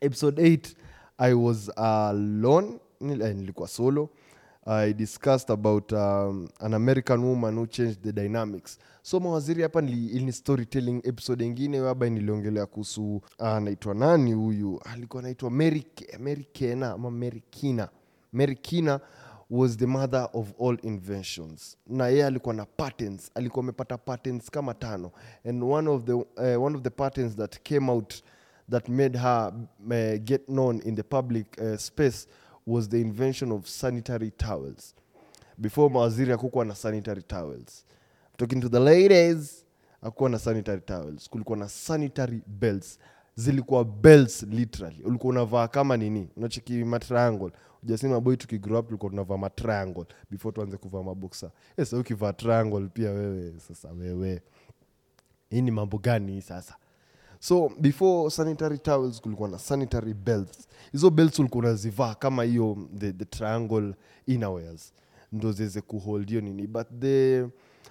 Episode 0.00 0.42
8 0.42 0.74
i 1.18 1.32
was 1.34 1.70
alone 1.78 2.78
eh, 3.00 3.36
nilikuwa 3.36 3.68
solo 3.68 4.10
i 4.66 4.92
discussed 4.92 5.50
about 5.50 5.92
um, 5.92 6.48
an 6.60 6.74
american 6.74 7.24
woman 7.24 7.54
who 7.56 7.66
changed 7.66 8.02
the 8.02 8.12
dynamics. 8.12 8.78
So 9.02 9.20
mawaziri 9.20 9.62
hapa 9.62 9.80
ni 9.80 10.32
storytelling 10.32 11.00
episode 11.04 11.44
ingine 11.46 11.80
waba 11.80 12.10
niliongelea 12.10 12.66
kuhusu 12.66 13.20
anaitwa 13.38 13.94
nani 13.94 14.32
huyu? 14.32 14.80
Alikuwa 14.84 15.22
anaitwa 15.22 15.50
Mary 15.50 16.46
kena 16.52 16.90
ama 16.92 17.10
mary 17.10 17.42
kina. 17.50 17.88
Mary 18.32 18.56
kina 18.56 19.00
was 19.50 19.76
the 19.76 19.86
mother 19.86 20.28
of 20.32 20.48
all 20.60 20.78
inventions. 20.82 21.76
Na 21.86 22.08
yeye 22.08 22.26
alikuwa 22.26 22.54
na 22.54 22.64
patents 22.64 23.30
alikuwa 23.34 23.62
amepata 23.62 23.98
patents 23.98 24.50
kama 24.50 24.74
tano. 24.74 25.10
And 25.48 25.62
one 25.64 25.90
of 25.90 26.04
the, 26.04 26.12
uh, 26.12 26.64
one 26.64 26.76
of 26.76 26.82
the 26.82 26.90
patents 26.90 27.36
that 27.36 27.58
came 27.62 27.90
out 27.92 28.14
that 28.70 28.88
made 28.88 29.18
her 29.18 29.52
uh, 29.90 30.18
get 30.24 30.46
known 30.46 30.80
in 30.84 30.96
the 30.96 31.02
public 31.02 31.46
uh, 31.60 31.76
space 31.76 32.26
was 32.66 32.88
the 32.88 33.00
invention 33.00 33.52
of 33.52 33.68
sanitary 33.68 34.30
towels. 34.30 34.94
Before 35.58 35.90
mawaziri 35.94 36.30
hakukuwa 36.30 36.64
na 36.64 36.74
sanitary 36.74 37.22
towels. 37.22 37.84
Talking 38.36 38.60
to 38.60 38.68
the 38.68 38.80
ladies 38.80 39.64
hakukuwa 40.02 40.30
na 40.30 40.38
sanitary 40.38 40.80
towels. 40.80 41.30
Kulikuwa 41.30 41.58
na 41.58 41.68
sanitary 41.68 42.42
belts. 42.46 42.98
Zilikuwa 43.34 43.84
belts 43.84 44.42
literally. 44.42 45.02
Ulikuwa 45.02 45.30
unavaa 45.30 45.68
kama 45.68 45.96
nini? 45.96 46.28
Unacheki 46.36 46.84
matriangle. 46.84 47.52
Ujasema 47.82 48.20
boy 48.20 48.36
tukigrow 48.36 48.78
up 48.80 48.86
tulikuwa 48.86 49.10
tunavaa 49.10 49.36
matriangle. 49.36 50.04
Before 50.30 50.54
tuanze 50.54 50.76
kuvaa 50.76 51.02
maboksa 51.02 51.50
yes, 51.78 51.92
ukivaa 51.92 52.32
triangle 52.32 52.86
pia 52.88 53.10
wewe 53.10 53.52
sasa 53.68 53.92
wewe. 53.92 54.42
Hii 55.50 55.62
ni 55.62 55.70
mambo 55.70 55.98
gani 55.98 56.42
sasa 56.42 56.76
so 57.40 57.70
before 57.80 58.30
sanitary 58.30 58.78
towels 58.78 59.20
kulikuwa 59.20 59.48
na 59.48 59.58
sanitary 59.58 60.14
belts. 60.14 60.68
Hizo 60.92 61.10
belts 61.10 61.38
ulikuwa 61.38 61.64
unazivaa 61.64 62.14
kama 62.14 62.42
hiyo 62.44 62.76
the, 62.98 63.12
the 63.12 63.24
triangle 63.24 63.94
inawares 64.26 64.92
ndo 65.32 65.52
ziweze 65.52 65.80
kuhold 65.80 66.28
hiyo 66.28 66.40
nini. 66.40 66.66
But 66.66 66.86
the 67.00 67.46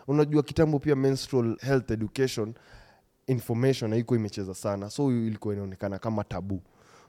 unajua 0.07 0.43
kitambo 0.43 0.79
pia 0.79 0.95
menstrual 0.95 1.57
health 1.61 1.91
education 1.91 2.53
information 3.27 3.91
haiko 3.91 4.15
imecheza 4.15 4.53
sana. 4.53 4.89
So 4.89 5.11
ilikuwa 5.11 5.53
inaonekana 5.53 5.99
kama 5.99 6.23
tabu. 6.23 6.61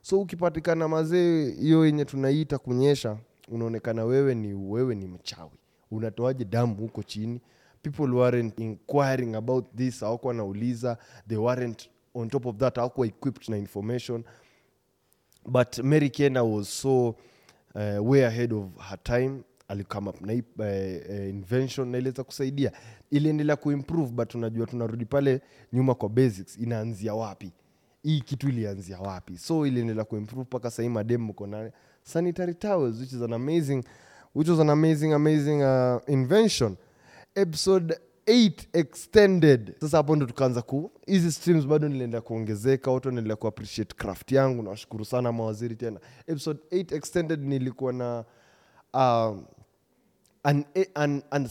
So 0.02 0.20
ukipatikana 0.20 0.88
mazee 0.88 1.50
hiyo 1.54 1.86
yenye 1.86 2.04
tunaita 2.04 2.58
kunyesha 2.58 3.16
unaonekana 3.48 4.04
wewe 4.04 4.34
ni 4.34 4.54
wewe 4.54 4.94
ni 4.94 5.06
mchawi. 5.06 5.50
Unatoaje 5.90 6.44
damu 6.44 6.74
huko 6.74 7.02
chini? 7.02 7.40
People 7.82 8.14
weren't 8.16 8.58
inquiring 8.60 9.34
about 9.34 9.64
this 9.76 10.00
hawakuwa 10.00 10.28
wanauliza. 10.30 10.98
They 11.28 11.38
weren't 11.38 11.88
on 12.16 12.28
top 12.28 12.46
of 12.46 12.56
that 12.56 12.76
hawakuwa 12.76 13.06
equipped 13.06 13.48
na 13.48 13.56
information. 13.56 14.24
But 15.46 15.78
mary 15.78 16.10
kena 16.10 16.42
was 16.44 16.68
so 16.80 17.16
uh, 17.74 18.00
way 18.10 18.24
ahead 18.24 18.52
of 18.52 18.64
her 18.90 18.98
time. 19.02 19.44
Alikame 19.68 20.08
up 20.08 20.20
na 20.20 20.32
uh, 20.32 20.38
uh, 20.58 21.28
invention 21.28 21.88
na 21.88 21.98
iliweza 21.98 22.24
kusaidia. 22.24 22.72
Iliendelea 23.10 23.56
kuimprove 23.56 24.12
but 24.12 24.34
unajua 24.34 24.66
tunarudi 24.66 25.04
pale 25.04 25.40
nyuma 25.72 25.94
kwa 25.94 26.08
basics. 26.08 26.58
Inaanzia 26.58 27.14
wapi? 27.14 27.52
Hii 28.02 28.20
kitu 28.20 28.48
ilianzia 28.48 28.98
wapi? 28.98 29.38
So 29.38 29.66
iliendelea 29.66 30.04
kuimprove 30.04 30.42
mpaka 30.42 30.70
sahii 30.70 30.88
madem 30.88 31.20
mko 31.22 31.46
na 31.46 31.70
sanitary 32.02 32.54
towels 32.54 33.00
which 33.00 33.12
is 33.12 33.22
an 33.22 33.32
amazing 33.32 33.82
which 34.34 34.48
was 34.48 34.60
an 34.60 34.70
amazing 34.70 35.12
amazing 35.12 35.62
uh, 35.62 36.02
invention. 36.14 36.76
Episode 37.34 37.98
8 38.26 38.66
extended. 38.72 39.74
Sasa 39.80 39.96
hapo 39.96 40.16
ndo 40.16 40.26
tukaanza 40.26 40.62
ku 40.62 40.90
hizi 41.06 41.32
streams 41.32 41.66
bado 41.66 41.88
nilienda 41.88 42.20
kuongezeka 42.20 42.90
watu 42.90 43.08
wanaendelea 43.08 43.36
kuappreciate 43.36 43.94
craft 43.96 44.32
yangu. 44.32 44.62
Nawashukuru 44.62 45.04
sana 45.04 45.32
mawaziri 45.32 45.76
tena. 45.76 46.00
Episode 46.26 46.60
8 46.70 46.96
extended 46.96 47.44
nilikuwa 47.44 47.92
na 47.92 48.24
um, 48.94 49.44
an, 50.42 50.64
an 51.30 51.48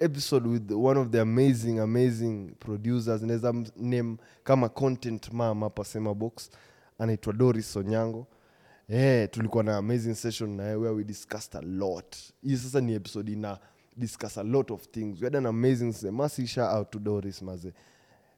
episode 0.00 0.48
with 0.48 0.70
one 0.72 1.00
of 1.00 1.08
the 1.10 1.20
amazing 1.20 1.78
amazing 1.78 2.50
producers. 2.58 3.22
Naweza 3.22 3.52
name 3.76 4.16
kama 4.44 4.68
content 4.68 5.32
mam 5.32 5.60
hapa 5.60 5.84
sema 5.84 6.14
box. 6.14 6.50
Anaitwa 6.98 7.32
doris 7.32 7.76
onyango. 7.76 8.26
Eh 8.88 9.28
tulikuwa 9.30 9.64
na 9.64 9.76
amazing 9.76 10.14
session 10.14 10.56
naye 10.56 10.74
where 10.74 10.94
we 10.94 11.04
discussed 11.04 11.56
a 11.56 11.60
lot. 11.62 12.16
Hii 12.42 12.56
sasa 12.56 12.80
ni 12.80 12.92
episode 12.92 13.32
ina 13.32 13.58
discuss 13.96 14.38
a 14.38 14.42
lot 14.42 14.74
of 14.74 14.82
things. 14.88 15.20
We 15.20 15.26
had 15.26 15.36
an 15.38 15.46
amazing 15.46 15.92
se- 15.92 16.10
masi 16.10 16.46
shout 16.46 16.74
out 16.74 16.90
to 16.90 16.98
doris 16.98 17.42
maze. 17.42 17.72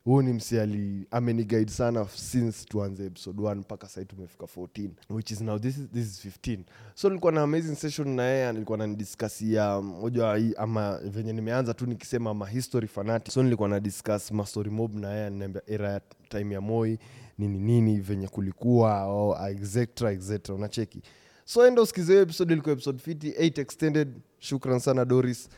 Huu 0.05 0.23
ni 0.23 0.33
msi 0.33 0.59
ali 0.61 1.07
ameniguide 1.11 1.71
sana 1.73 2.07
since 2.15 2.65
tuanze 2.65 3.07
episode 3.07 3.43
1 3.43 3.55
mpaka 3.55 3.89
sahii 3.89 4.07
tumefika 4.07 4.45
14 4.47 4.91
which 5.11 5.31
is 5.31 5.41
now 5.41 5.59
this 5.59 5.79
is, 5.79 5.89
this 5.91 6.07
is 6.07 6.25
15 6.43 6.59
so 6.95 7.09
nilikuwa 7.09 7.33
na 7.33 7.43
amazing 7.43 7.75
session 7.77 8.09
na 8.09 8.53
nilikuwa 8.53 8.79
nanidiskasia 8.79 9.81
moja 9.81 10.39
ama 10.57 10.99
venye 10.99 11.33
nimeanza 11.33 11.75
tu 11.75 11.87
nikisema 11.87 12.31
ama 12.31 12.47
history 12.47 12.89
fanatic. 12.89 13.33
So 13.35 13.43
nilikuwa 13.43 13.69
na 13.69 13.81
discuss 13.81 14.31
mastory 14.31 14.71
mob 14.71 14.95
na 14.95 15.13
yeye 15.15 15.51
era 15.67 15.91
ya 15.93 16.01
time 16.29 16.55
ya 16.55 16.61
moi 16.61 16.99
nini 17.39 17.59
nini 17.59 18.01
venye 18.01 18.29
kulikuwa 18.29 19.05
oh, 19.07 19.49
etc 19.49 19.79
etc 20.03 20.49
unacheki 20.51 21.03
so 21.45 21.67
enda 21.67 21.83
usikize 21.83 22.21
episode 22.21 22.53
ilikuwa 22.53 22.73
episode 22.73 22.99
fiti 22.99 23.31
8 23.31 23.61
extended. 23.61 24.09
Shukran 24.39 24.79
sana 24.79 25.05
doris. 25.05 25.49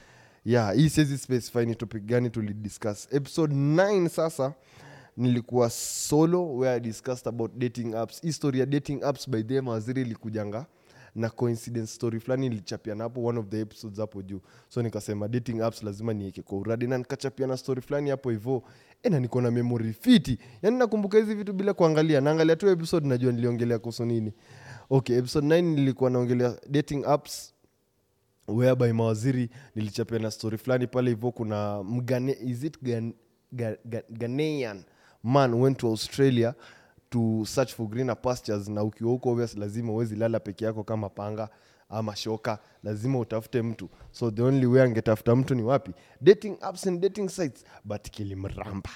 Yeah 0.44 0.74
hii 0.74 0.88
siwezi 0.88 1.18
specify 1.18 1.66
ni 1.66 1.74
topic 1.74 2.02
gani 2.04 2.30
tulidiscuss 2.30 3.08
episode 3.10 3.54
9 3.54 4.08
sasa 4.08 4.54
nilikuwa 5.16 5.70
solo 5.70 6.54
where 6.56 6.76
i 6.76 6.80
discussed 6.80 7.28
about 7.28 7.52
dating 7.58 7.94
apps. 7.94 8.22
Hii 8.22 8.58
ya 8.58 8.66
dating 8.66 9.02
apps 9.04 9.30
by 9.30 9.42
them 9.42 9.68
waziri 9.68 10.02
ilikujanga 10.02 10.66
na 11.14 11.30
coincidence 11.30 11.86
story 11.94 12.20
fulani 12.20 12.48
nilichapiana 12.48 13.04
hapo 13.04 13.24
one 13.24 13.38
of 13.38 13.46
the 13.48 13.60
episodes 13.60 13.98
hapo 13.98 14.22
juu. 14.22 14.40
So 14.68 14.82
nikasema 14.82 15.28
dating 15.28 15.60
apps 15.60 15.82
lazima 15.82 16.12
nieke 16.12 16.42
kwa 16.42 16.58
uradi 16.58 16.86
na 16.86 16.98
nikachapiana 16.98 17.56
story 17.56 17.82
fulani 17.82 18.10
hapo 18.10 18.30
hivo. 18.30 18.62
E 19.02 19.08
niko 19.10 19.40
na 19.40 19.50
memory 19.50 19.92
fiti. 19.92 20.38
Yaani 20.62 20.78
nakumbuka 20.78 21.18
hizi 21.18 21.34
vitu 21.34 21.52
bila 21.52 21.74
kuangalia. 21.74 22.20
Naangalia 22.20 22.56
tu 22.56 22.68
episode 22.68 23.08
najua 23.08 23.32
niliongelea 23.32 23.78
kuhusu 23.78 24.04
nini 24.04 24.32
okay 24.90 25.18
episode 25.18 25.46
9 25.46 25.62
nilikuwa 25.62 26.10
naongelea 26.10 26.56
dating 26.68 27.04
apps 27.06 27.54
whereby 28.48 28.92
mawaziri 28.92 29.50
nilichapia 29.74 30.18
na 30.18 30.30
story 30.30 30.58
fulani 30.58 30.86
pale 30.86 31.10
hivyo 31.10 31.30
kuna 31.32 31.82
mgane, 31.82 32.36
is 32.44 32.64
it 32.64 32.82
Gan, 32.82 33.14
Ga, 33.52 33.76
Ga, 33.84 34.02
ghanaian 34.10 34.84
man 35.22 35.54
went 35.54 35.78
to 35.78 35.88
australia 35.88 36.54
to 37.10 37.44
search 37.46 37.74
for 37.74 37.86
greener 37.88 38.22
pastures 38.22 38.68
na 38.68 38.82
ukiwa 38.82 39.10
huko 39.10 39.30
obvious 39.30 39.56
lazima 39.56 39.92
uwezi 39.92 40.16
lala 40.16 40.40
peke 40.40 40.64
yako 40.64 40.84
kama 40.84 41.08
panga 41.08 41.48
ama 41.88 42.16
shoka 42.16 42.58
lazima 42.82 43.18
utafute 43.18 43.62
mtu. 43.62 43.88
So 44.12 44.30
the 44.30 44.42
only 44.42 44.66
way 44.66 44.82
angetafuta 44.82 45.36
mtu 45.36 45.54
ni 45.54 45.62
wapi? 45.62 45.92
Dating 46.20 46.56
apps 46.60 46.86
and 46.86 47.00
dating 47.00 47.28
sites 47.28 47.64
but 47.84 48.10
kilimramba. 48.10 48.90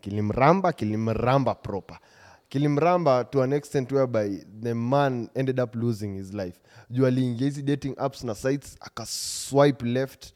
Kilimramba 0.00 0.72
kilimramba 0.72 1.54
proper 1.54 1.98
kilimramba 2.48 3.24
to 3.24 3.42
an 3.42 3.52
extent 3.52 3.92
whereby 3.92 4.28
the 4.62 4.74
man 4.74 5.28
ended 5.34 5.60
up 5.60 5.74
losing 5.74 6.14
his 6.16 6.32
life. 6.34 6.58
Juu 6.90 7.06
aliingia 7.06 7.44
hizi 7.46 7.62
dating 7.62 7.94
apps 7.98 8.24
na 8.24 8.34
sites 8.34 8.76
akaswipe 8.80 9.86
left 9.86 10.32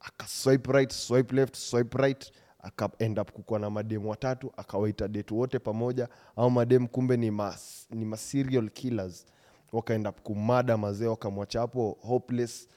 akaswipe 0.00 0.72
right 0.72 0.92
swipe 0.92 1.34
left 1.36 1.56
swipe 1.56 1.98
right 1.98 2.32
akaend 2.58 3.18
up 3.18 3.30
kukuwa 3.32 3.60
na 3.60 3.70
mademu 3.70 4.10
watatu 4.10 4.52
akawaita 4.56 5.08
date 5.08 5.34
wote 5.34 5.58
pamoja 5.58 6.08
au 6.36 6.50
mademu 6.50 6.88
kumbe 6.88 7.16
ni 7.16 7.30
mas, 7.30 7.86
ni 7.90 8.04
maserial 8.04 8.70
killers. 8.70 9.26
Wakaenda 9.72 10.12
kumada 10.12 10.76
mazee 10.76 11.06
wakamwacha 11.06 11.60
hapo 11.60 11.98
hopeless 12.02 12.68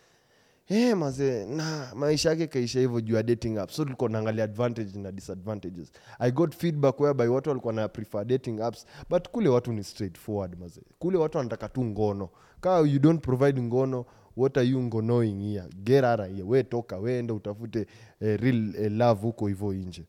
hey, 0.70 0.94
maze 0.94 1.46
na 1.46 1.92
maisha 1.96 2.30
yake 2.30 2.48
kaisha 2.48 2.80
hivyo 2.80 3.02
juu 3.02 3.16
ya 3.16 3.24
dating 3.24 3.58
apps. 3.58 3.76
So 3.76 3.84
tulikuwa 3.84 4.10
naangalia 4.10 4.44
advantage 4.44 5.00
na 5.00 5.12
disadvantages. 5.12 5.92
I 6.20 6.32
got 6.32 6.56
feedback 6.56 7.00
whereby 7.00 7.24
watu 7.28 7.50
walikuwa 7.50 7.74
na 7.74 7.88
prefer 7.88 8.26
dating 8.26 8.62
apps 8.62 8.86
but 9.10 9.30
kule 9.30 9.50
watu 9.50 9.74
ni 9.74 9.84
straightforward 9.84 10.60
maze 10.60 10.82
kule 11.00 11.18
watu 11.18 11.38
wanataka 11.38 11.70
tu 11.70 11.86
ngono. 11.86 12.30
Kaa 12.62 12.80
you 12.80 13.00
don't 13.00 13.22
provide 13.24 13.62
ngono 13.62 14.06
what 14.38 14.58
are 14.58 14.68
you 14.68 14.84
ngonoing 14.84 15.42
here? 15.54 15.70
Get 15.84 16.04
here. 16.04 16.44
We 16.44 16.64
toka 16.64 16.98
we 16.98 17.22
utafute 17.22 17.88
eh, 18.22 18.40
real 18.40 18.76
eh, 18.76 18.92
love 18.92 19.22
huko 19.22 19.48
hivyo 19.48 19.74
nje. 19.74 20.06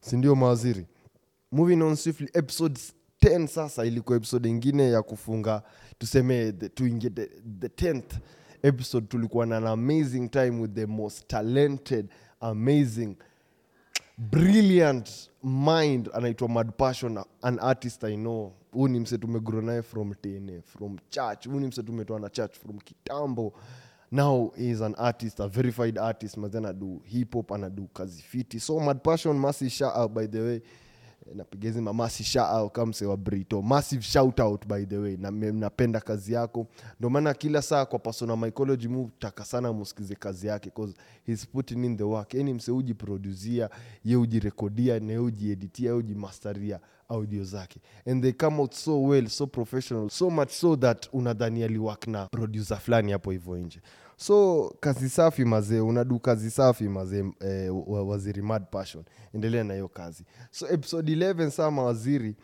Sindio 0.00 0.34
mawaziri? 0.34 0.86
Moving 1.52 1.82
on 1.82 1.96
swiftly 1.96 2.28
episodes 2.34 2.92
10 3.22 3.46
sasa 3.46 3.84
ilikuwa 3.84 4.16
episode 4.16 4.48
ingine 4.48 4.90
ya 4.90 5.02
kufunga 5.02 5.62
tuseme 5.98 6.52
tuingie 6.52 7.10
the 7.10 7.66
10th 7.66 8.18
episode 8.66 9.06
tulikuwa 9.06 9.46
na 9.46 9.56
an 9.56 9.66
amazing 9.66 10.28
time 10.28 10.60
with 10.60 10.74
the 10.74 10.86
most 10.86 11.26
talented 11.28 12.08
amazing 12.40 13.16
brilliant 14.18 15.30
mind 15.42 16.10
anaitwa 16.14 16.48
mad 16.48 16.72
passion 16.76 17.18
an 17.42 17.58
artist 17.60 18.04
i 18.04 18.16
know. 18.16 18.52
Huu 18.72 18.88
ni 18.88 19.00
mse 19.00 19.18
tumegrow 19.18 19.62
naye 19.62 19.82
from 19.82 20.14
tene 20.14 20.62
from 20.62 20.98
church. 21.10 21.48
Huu 21.48 21.60
ni 21.60 21.66
mse 21.66 21.82
tumetoa 21.82 22.20
na 22.20 22.28
church 22.28 22.56
from 22.58 22.78
kitambo. 22.78 23.52
Now 24.12 24.52
is 24.56 24.80
an 24.82 24.94
artist 24.98 25.40
a 25.40 25.48
verified 25.48 25.98
artist. 25.98 26.36
Mazi 26.36 26.56
anadu 26.56 27.00
hip 27.04 27.34
hop 27.34 27.52
anadu 27.52 27.86
kazi 27.86 28.22
fiti. 28.22 28.60
So 28.60 28.80
mad 28.80 29.00
passion 29.02 29.38
masi 29.38 29.70
shout 29.70 29.96
out 29.96 30.12
by 30.12 30.26
the 30.26 30.40
way 30.40 30.60
napiga 31.34 31.68
hizi 31.68 31.80
mamasi 31.80 32.24
shout 32.24 32.72
kama 32.72 32.86
mse 32.86 33.06
wa 33.06 33.16
brito. 33.16 33.62
Massive 33.62 34.02
shout 34.02 34.40
out 34.40 34.66
by 34.66 34.84
the 34.84 34.98
way. 34.98 35.16
Na 35.16 35.30
napenda 35.30 36.00
kazi 36.00 36.32
yako. 36.32 36.66
Ndio 36.98 37.10
maana 37.10 37.34
kila 37.34 37.62
saa 37.62 37.84
kwa 37.86 37.98
personal 37.98 38.36
mycology 38.36 38.88
mu 38.88 39.10
taka 39.18 39.44
sana 39.44 39.72
musikize 39.72 40.14
kazi 40.14 40.46
yake 40.46 40.70
cause 40.70 40.94
he's 41.26 41.46
putting 41.48 41.84
in 41.84 41.96
the 41.96 42.04
work. 42.04 42.34
Yani 42.34 42.54
mse 42.54 42.72
ujiproducia 42.72 43.70
ye 44.04 44.16
ujirekodia 44.16 45.00
na 45.00 45.12
ye 45.12 45.18
ujieditia 45.18 45.90
ye 45.90 45.96
ujimasteria 45.96 46.80
audio 47.08 47.44
zake. 47.44 47.80
And 48.06 48.22
they 48.22 48.32
come 48.32 48.60
out 48.60 48.74
so 48.74 49.02
well 49.02 49.26
so 49.28 49.46
professional 49.46 50.10
so 50.10 50.30
much 50.30 50.50
so 50.50 50.76
that 50.76 51.08
unadhani 51.12 51.62
aliwak 51.62 52.06
na 52.06 52.26
producer 52.26 52.78
fulani 52.78 53.12
hapo 53.12 53.30
hivyo 53.30 53.56
nje 53.58 53.80
so 54.16 54.68
kazi 54.80 55.08
safi 55.08 55.44
mazee 55.44 55.80
unadu 55.80 56.20
kazi 56.20 56.50
safi 56.50 56.88
mazee 56.88 57.24
eh, 57.40 57.88
wa- 57.88 58.02
waziri 58.04 58.42
mad 58.42 58.64
passion. 58.70 59.04
Endelea 59.34 59.64
na 59.64 59.74
hiyo 59.74 59.88
kazi. 59.88 60.24
So 60.50 60.68
episode 60.68 61.12
11 61.14 61.50
saa 61.50 61.70
mawaziri 61.70 62.36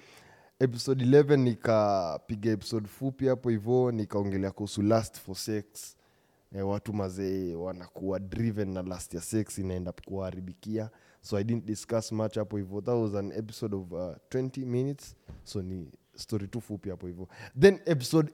episode 0.61 1.05
11 1.05 1.37
nikapiga 1.37 2.51
episode 2.51 2.89
fupi 2.89 3.27
hapo 3.27 3.49
hivo 3.51 3.93
nikaongelea 3.93 4.51
kuhusu 4.51 4.83
last 4.83 5.21
for 5.21 5.35
sex. 5.37 5.97
Eh, 6.57 6.69
watu 6.69 6.93
mazee 6.93 7.55
wanakuwa 7.55 8.19
driven 8.21 8.73
na 8.73 8.83
last 8.83 9.15
ya 9.15 9.21
sex 9.21 9.59
inaenda 9.59 9.93
kuwaharibikia 9.93 10.91
so 11.21 11.37
i 11.39 11.45
didn't 11.45 11.65
discuss 11.65 12.13
much 12.13 12.37
hapo 12.39 12.57
hivo. 12.57 12.81
That 12.81 12.95
was 13.03 13.15
an 13.15 13.33
episode 13.33 13.77
of 13.77 13.93
uh, 13.93 13.99
20 14.31 14.67
minutes. 14.67 15.17
So 15.45 15.63
ni 15.63 15.93
story 16.15 16.49
tu 16.49 16.61
fupi 16.61 16.91
hapo 16.91 17.07
hivo. 17.07 17.29
Then 17.61 17.81
episode 17.85 18.33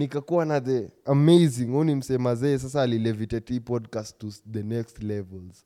nikakuwa 0.00 0.44
na 0.44 0.60
the 0.60 0.90
amazing 1.04 1.66
huu 1.66 1.84
ni 1.84 1.94
msemazee 1.94 2.58
sasa 2.58 2.82
alilevitate 2.82 3.60
podcast 3.60 4.18
to 4.18 4.28
the 4.52 4.62
next 4.62 5.02
levels. 5.02 5.64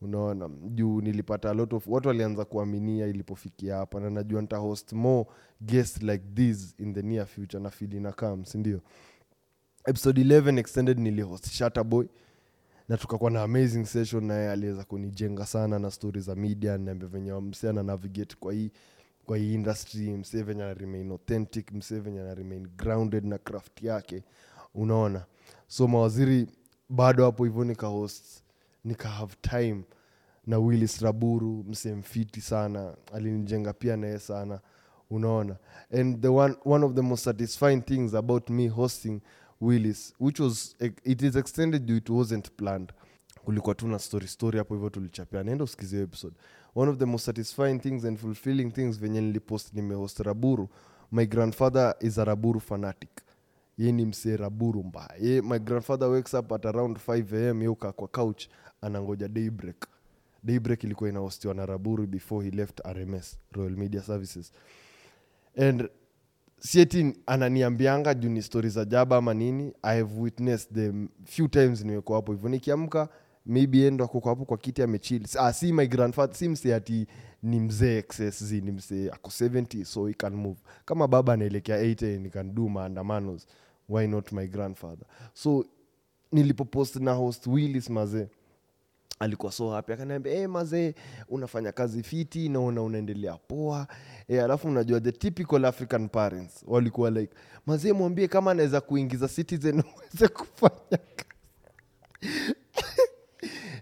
Unaona 0.00 0.48
juu 0.48 1.00
nilipata 1.00 1.50
a 1.50 1.54
lot 1.54 1.76
of 1.76 1.86
watu 1.86 2.08
walianza 2.08 2.44
kuaminia 2.44 3.06
ilipofikia 3.06 3.76
hapa 3.76 4.00
na 4.00 4.10
najua 4.10 4.40
nita 4.42 4.56
host 4.56 4.92
more 4.92 5.28
guests 5.60 6.02
like 6.02 6.24
this 6.34 6.74
in 6.78 6.94
the 6.94 7.02
near 7.02 7.26
future 7.26 7.62
na 7.62 7.70
fili 7.70 8.00
na 8.00 8.12
kam 8.12 8.44
sindio 8.44 8.80
episode 9.86 10.22
11 10.24 10.58
extended 10.58 10.98
nilihost 10.98 11.50
shatterboy 11.50 12.06
na 12.88 12.96
tukakuwa 12.96 13.30
na 13.30 13.42
amazing 13.42 13.84
session 13.84 14.24
naye 14.24 14.50
aliweza 14.50 14.84
kunijenga 14.84 15.46
sana 15.46 15.78
na 15.78 15.90
stori 15.90 16.20
za 16.20 16.34
media 16.34 16.78
niambia 16.78 17.08
venye 17.08 17.32
mse 17.32 17.68
ana 17.68 17.82
navigate 17.82 18.36
kwa 18.40 18.52
hii 18.52 18.70
kwa 19.26 19.36
hii 19.38 19.54
industry 19.54 20.16
msee 20.16 20.42
venye 20.42 20.74
remain 20.74 21.10
authentic 21.10 21.72
msee 21.72 21.98
venye 22.00 22.34
remain 22.34 22.68
grounded 22.76 23.24
na 23.24 23.38
craft 23.38 23.82
yake. 23.82 24.22
Unaona? 24.74 25.24
So 25.66 25.88
mawaziri 25.88 26.46
bado 26.88 27.24
hapo 27.24 27.44
hivyo 27.44 27.64
nikahost 27.64 28.24
nika 28.84 29.08
have 29.08 29.34
time 29.40 29.82
na 30.46 30.58
willis 30.58 31.00
raburu 31.00 31.64
msemfiti 31.68 32.40
sana 32.40 32.96
alinijenga 33.12 33.72
pia 33.72 33.96
naye 33.96 34.18
sana. 34.18 34.60
Unaona? 35.10 35.56
And 36.00 36.22
the 36.22 36.28
one, 36.28 36.54
one 36.64 36.86
of 36.86 36.94
the 36.94 37.02
most 37.02 37.24
satisfying 37.24 37.80
things 37.82 38.14
about 38.14 38.50
me 38.50 38.68
hosting 38.68 39.20
willis 39.60 40.14
which 40.20 40.40
was 40.40 40.76
it 41.04 41.22
is 41.22 41.36
extended 41.36 41.90
it 41.90 42.08
wasn't 42.10 42.50
planned. 42.56 42.92
Kulikuwa 43.44 43.74
tu 43.74 43.88
na 43.88 43.98
story 43.98 44.28
story 44.28 44.58
hapo 44.58 44.74
hivyo 44.74 44.90
tulichapia. 44.90 45.42
Naenda 45.42 45.64
usikize 45.64 46.02
episode 46.02 46.36
one 46.74 46.90
of 46.90 46.98
the 46.98 47.06
most 47.06 47.24
satisfying 47.24 47.78
things 47.80 48.04
and 48.04 48.18
fulfilling 48.18 48.70
things 48.72 48.98
venye 49.00 49.20
nilipost 49.20 49.74
nimehost 49.74 50.18
raburu. 50.20 50.68
My 51.10 51.26
grandfather 51.26 51.94
is 52.00 52.18
a 52.18 52.24
raburu 52.24 52.60
fanatic. 52.60 53.10
Ye 53.78 53.92
ni 53.92 54.04
msee 54.06 54.36
raburu 54.36 54.84
mbaya. 54.84 55.14
Ye 55.20 55.40
my 55.40 55.58
grandfather 55.58 56.08
wakes 56.08 56.34
up 56.34 56.52
at 56.52 56.66
around 56.66 56.96
5 56.98 57.50
am 57.50 57.62
yeuka 57.62 57.92
kwa 57.92 58.08
couch 58.08 58.46
anangoja 58.80 59.28
daybreak 59.28 59.86
daybreak 60.44 60.84
ilikuwa 60.84 61.10
inahostiwa 61.10 61.54
na 61.54 61.66
raburu 61.66 62.06
before 62.06 62.44
he 62.50 62.56
left 62.56 62.80
rms 62.86 63.38
royal 63.52 63.76
media 63.76 64.02
services. 64.02 64.52
And 65.56 65.88
sieti 66.58 67.16
ananiambianga 67.26 68.14
juu 68.14 68.28
ni 68.28 68.42
stori 68.42 68.68
za 68.68 68.84
jaba 68.84 69.16
ama 69.16 69.34
nini 69.34 69.72
i 69.82 69.98
have 69.98 70.20
witnessed 70.20 70.72
the 70.74 70.92
few 71.24 71.48
times 71.48 71.84
nimekuwa 71.84 72.18
hapo. 72.18 72.32
Hivyo 72.32 72.48
nikiamka 72.48 73.08
maybe 73.46 73.86
endo 73.86 74.04
akoko 74.04 74.28
hapo 74.28 74.44
kwa 74.44 74.58
kiti 74.58 74.82
amechil 74.82 75.26
ah, 75.38 75.52
si 75.52 75.72
my 75.72 75.86
grandfather 75.86 76.36
si 76.36 76.48
mse 76.48 76.74
ati 76.74 77.06
ni 77.42 77.60
mzee 77.60 78.02
xsz 78.02 78.52
ni 78.52 78.72
msee 78.72 79.10
ako 79.10 79.30
70 79.30 79.84
so 79.84 80.06
he 80.06 80.14
can 80.14 80.34
move. 80.34 80.60
Kama 80.84 81.08
baba 81.08 81.32
anaelekea 81.32 81.82
80 81.82 82.16
and 82.16 82.30
can 82.30 82.54
do 82.54 82.68
maandamanos. 82.68 83.46
Why 83.88 84.06
not 84.06 84.32
my 84.32 84.46
grandfather? 84.46 85.06
So 85.34 85.64
nilipopost 86.32 86.96
na 86.96 87.12
host 87.12 87.46
willis 87.46 87.90
mazee 87.90 88.28
alikuwa 89.18 89.52
so 89.52 89.70
happy. 89.70 89.92
Akaniambia 89.92 90.32
hey, 90.32 90.46
mazee 90.46 90.94
unafanya 91.28 91.72
kazi 91.72 92.02
fiti 92.02 92.48
naona 92.48 92.82
unaendelea 92.82 93.36
poa. 93.36 93.86
E, 94.28 94.40
alafu 94.40 94.68
unajua 94.68 95.00
the 95.00 95.12
typical 95.12 95.64
african 95.64 96.08
parents 96.08 96.64
walikuwa 96.66 97.10
like 97.10 97.34
mazee 97.66 97.92
mwambie 97.92 98.28
kama 98.28 98.50
anaweza 98.50 98.80
kuingiza 98.80 99.28
citizen 99.28 99.82
uweze 99.96 100.28
kufanya 100.28 100.98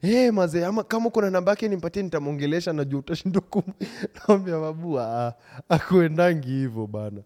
hey, 0.02 0.30
mazee 0.30 0.64
ama 0.64 0.84
kama 0.84 1.10
kuna 1.10 1.30
namba 1.30 1.52
yake 1.52 1.68
nimpatie 1.68 2.02
nitamwongelesha 2.02 2.72
najua 2.72 3.00
utashindwa 3.00 3.42
kum 3.42 3.62
naambia 4.28 4.58
mabua 4.58 5.26
ah, 5.26 5.32
akuendangi 5.74 6.48
hivyo 6.48 6.86
bana 6.86 7.22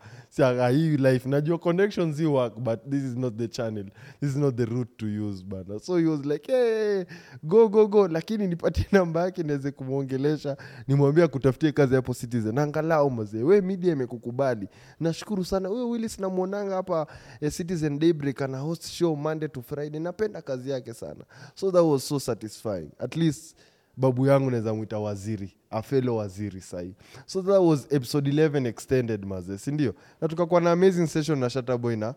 hii 0.70 0.96
life. 0.96 1.28
Najua 1.28 1.58
connections 1.58 2.16
hi 2.16 2.26
work 2.26 2.58
but 2.58 2.80
this 2.90 3.02
is 3.02 3.16
not 3.16 3.36
the 3.36 3.48
channel. 3.48 3.84
This 4.20 4.30
is 4.30 4.36
not 4.36 4.56
the 4.56 4.64
route 4.64 4.90
to 4.96 5.06
use 5.06 5.44
bana. 5.44 5.78
So 5.80 5.96
he 5.96 6.06
was 6.06 6.24
like 6.24 6.46
hey, 6.52 7.04
go 7.42 7.68
go 7.68 7.86
go. 7.86 8.08
Lakini 8.08 8.46
nipatie 8.46 8.86
namba 8.92 9.20
yake 9.22 9.42
niweze 9.42 9.70
kumwongelesha 9.70 10.56
nimwambia 10.88 11.28
kutafutie 11.28 11.72
kazi 11.72 11.94
hapo 11.94 12.14
citizen. 12.14 12.58
Angalau 12.58 13.10
mazee 13.10 13.42
we 13.42 13.60
media 13.60 13.92
imekukubali. 13.92 14.68
Nashukuru 15.00 15.44
sana. 15.44 15.68
Huyo 15.68 15.90
willis 15.90 16.18
namwonanga 16.18 16.74
hapa 16.74 17.06
eh, 17.40 17.52
citizen 17.52 17.98
daybreak 17.98 18.42
ana 18.42 18.58
host 18.58 18.86
show 18.86 19.16
monday 19.16 19.48
to 19.48 19.62
friday. 19.62 20.00
Napenda 20.00 20.42
kazi 20.42 20.70
yake 20.70 20.94
sana. 20.94 21.24
So 21.54 21.70
that 21.70 21.82
was 21.84 22.08
so 22.08 22.18
satisfying. 22.20 22.88
At 22.98 23.16
least 23.16 23.56
babu 23.96 24.26
yangu 24.26 24.50
naweza 24.50 24.74
mwita 24.74 24.98
waziri 24.98 25.56
afelo 25.70 26.16
waziri 26.16 26.60
sahii 26.60 26.94
so 27.26 27.42
that 27.42 27.60
was 27.62 27.86
episode 27.92 28.30
11 28.30 28.66
extended 28.66 29.24
maze 29.24 29.58
sindio 29.58 29.94
na 30.20 30.28
tukakuwa 30.28 30.60
na 30.60 30.72
amazing 30.72 31.06
session 31.06 31.38
na 31.38 31.50
shataboy 31.50 31.96
na 31.96 32.14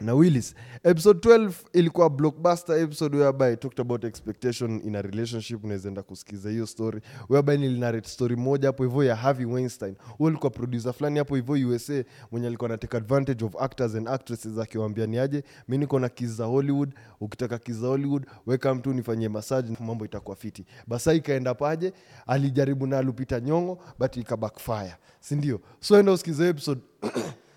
na 0.00 0.14
willis 0.14 0.54
episode 0.84 1.18
12 1.28 1.52
ilikuwa 1.72 2.10
blockbuster 2.10 2.78
episode 2.78 3.16
whereby 3.16 3.56
talked 3.56 3.80
about 3.80 4.04
expectation 4.04 4.80
in 4.84 4.96
a 4.96 5.02
relationship. 5.02 5.64
Unawezaenda 5.64 6.02
kusikiza 6.02 6.50
hiyo 6.50 6.66
story. 6.66 7.00
Whereby 7.28 7.56
nilinarate 7.56 8.08
story 8.08 8.36
moja 8.36 8.68
hapo 8.68 8.84
hivyo 8.84 9.04
ya 9.04 9.16
harvey 9.16 9.46
weinstein. 9.46 9.94
Huo 10.18 10.28
alikuwa 10.28 10.50
producer 10.50 10.92
fulani 10.92 11.18
hapo 11.18 11.36
hivyo 11.36 11.68
usa 11.68 12.04
mwenye 12.30 12.46
alikuwa 12.46 12.68
na 12.68 12.78
take 12.78 12.96
advantage 12.96 13.44
of 13.44 13.56
actors 13.60 13.94
and 13.94 14.08
actresses 14.08 14.58
akiwaambia 14.58 15.06
niaje 15.06 15.44
mi 15.68 15.78
niko 15.78 15.98
na 15.98 16.08
kiza 16.08 16.44
hollywood 16.44 16.94
ukitaka 17.20 17.58
kiza 17.58 17.86
hollywood 17.86 18.26
weka 18.46 18.74
mtu 18.74 18.92
nifanyie 18.94 19.28
masaji 19.28 19.76
mambo 19.80 20.04
itakuwa 20.04 20.36
fiti. 20.36 20.64
Basa 20.86 21.14
ikaenda 21.14 21.54
paje 21.54 21.92
alijaribu 22.26 22.86
na 22.86 22.98
alupita 22.98 23.40
nyongo 23.40 23.78
but 23.98 24.16
ikabackfire 24.16 24.94
sindio 25.20 25.60
so 25.80 25.98
enda 25.98 26.12
usikiza 26.12 26.46
episode 26.46 26.80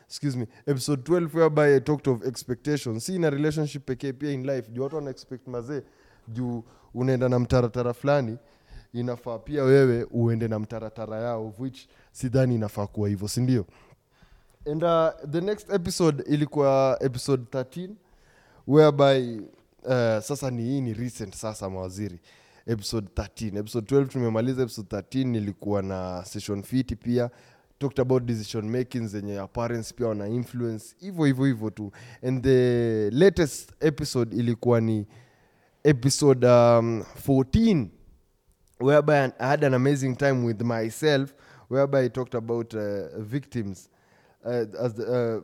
excuse 0.07 0.37
me. 0.37 0.47
Episode 0.65 1.01
12 1.03 1.35
whereby 1.37 1.75
i 1.75 1.79
talked 1.79 2.07
of 2.07 2.25
expectations. 2.27 3.05
Si 3.05 3.15
in 3.15 3.23
a 3.25 3.29
relationship 3.29 3.85
pekee 3.85 4.13
pia 4.13 4.31
in 4.31 4.45
life 4.45 4.71
juu 4.71 4.83
watu 4.83 4.95
wanaexpect 4.95 5.47
mazee 5.47 5.81
juu 6.27 6.63
unaenda 6.93 7.29
na 7.29 7.39
mtaratara 7.39 7.93
fulani 7.93 8.37
inafaa 8.93 9.39
pia 9.39 9.63
wewe 9.63 10.03
uende 10.11 10.47
na 10.47 10.59
mtaratara 10.59 11.19
yao 11.21 11.53
which 11.59 11.87
sidhani 12.11 12.55
inafaa 12.55 12.87
kuwa 12.87 13.09
hivyo 13.09 13.27
sindio 13.27 13.65
and 14.71 14.83
uh, 14.83 15.29
the 15.31 15.41
next 15.41 15.69
episode 15.73 16.23
ilikuwa 16.23 16.97
episode 17.01 17.43
13 17.51 17.89
whereby 18.67 19.39
uh, 19.83 20.19
sasa 20.23 20.51
ni 20.51 20.63
hii 20.63 20.81
ni 20.81 20.93
recent 20.93 21.35
sasa 21.35 21.69
mawaziri. 21.69 22.19
Episode 22.67 23.07
13 23.15 23.57
episode 23.59 23.95
12 23.95 24.07
tumemaliza 24.07 24.61
episode 24.63 24.87
13 24.97 25.35
ilikuwa 25.37 25.81
na 25.81 26.25
session 26.25 26.63
fiti 26.63 26.95
pia 26.95 27.29
talked 27.79 27.99
about 27.99 28.23
decision 28.23 28.69
making 28.69 29.07
zenye 29.07 29.47
parents 29.53 29.93
pia 29.93 30.07
wana 30.07 30.27
influence 30.27 30.95
hivyo 30.99 31.25
hivyo 31.25 31.45
hivyo 31.45 31.69
tu. 31.69 31.91
And 32.27 32.43
the 32.43 33.09
latest 33.11 33.71
episode 33.79 34.35
ilikuwa 34.35 34.81
ni 34.81 35.07
episode 35.83 36.47
um, 36.47 37.03
14 37.27 37.87
whereby 38.79 39.13
I 39.13 39.47
had 39.47 39.65
an 39.65 39.73
amazing 39.73 40.15
time 40.15 40.45
with 40.45 40.61
myself 40.61 41.33
whereby 41.69 41.97
I 41.97 42.09
talked 42.09 42.35
about 42.35 42.73
uh, 42.73 42.81
victims 43.19 43.89
uh, 44.43 44.51
as 44.85 44.93
the, 44.95 45.03
uh, 45.03 45.41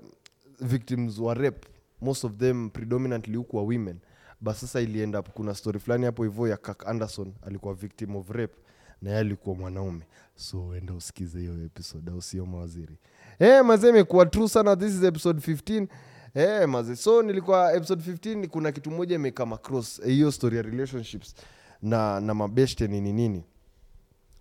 victims 0.59 1.19
wa 1.19 1.33
rape. 1.33 1.67
Most 2.01 2.23
of 2.23 2.37
them 2.37 2.69
predominantly 2.69 3.35
huku 3.37 3.57
wa 3.57 3.63
women. 3.63 3.99
But 4.41 4.55
sasa 4.55 4.81
ilienda 4.81 5.19
up 5.19 5.29
kuna 5.29 5.55
story 5.55 5.79
fulani 5.79 6.05
hapo 6.05 6.23
hivyo 6.23 6.47
ya 6.47 6.57
kak 6.57 6.87
anderson 6.87 7.33
alikuwa 7.41 7.73
victim 7.73 8.15
of 8.15 8.29
rape 8.29 8.55
na 9.01 9.11
yeye 9.11 9.37
mwanaume. 9.45 10.01
So 10.35 10.75
enda 10.75 10.93
usikize 10.93 11.39
hiyo 11.39 11.65
episode 11.65 12.11
au 12.11 12.21
sio 12.21 12.45
mawaziri? 12.45 12.97
Hey, 13.39 13.61
mazee 13.61 13.89
imekuwa 13.89 14.25
true 14.25 14.49
sana. 14.49 14.75
This 14.75 14.93
is 14.93 15.03
episode 15.03 15.39
15 15.39 15.87
Hey, 16.33 16.65
maze 16.65 16.95
so 16.95 17.21
nilikuwa 17.23 17.73
episode 17.73 18.11
15 18.11 18.47
kuna 18.47 18.71
kitu 18.71 18.91
moja 18.91 19.15
imekama 19.15 19.55
across 19.55 19.99
eh, 19.99 20.05
hiyo 20.05 20.31
story 20.31 20.57
ya 20.57 20.61
relationships 20.63 21.35
na 21.81 22.19
na 22.19 22.33
mabeshte 22.33 22.87
nini 22.87 23.13
nini. 23.13 23.43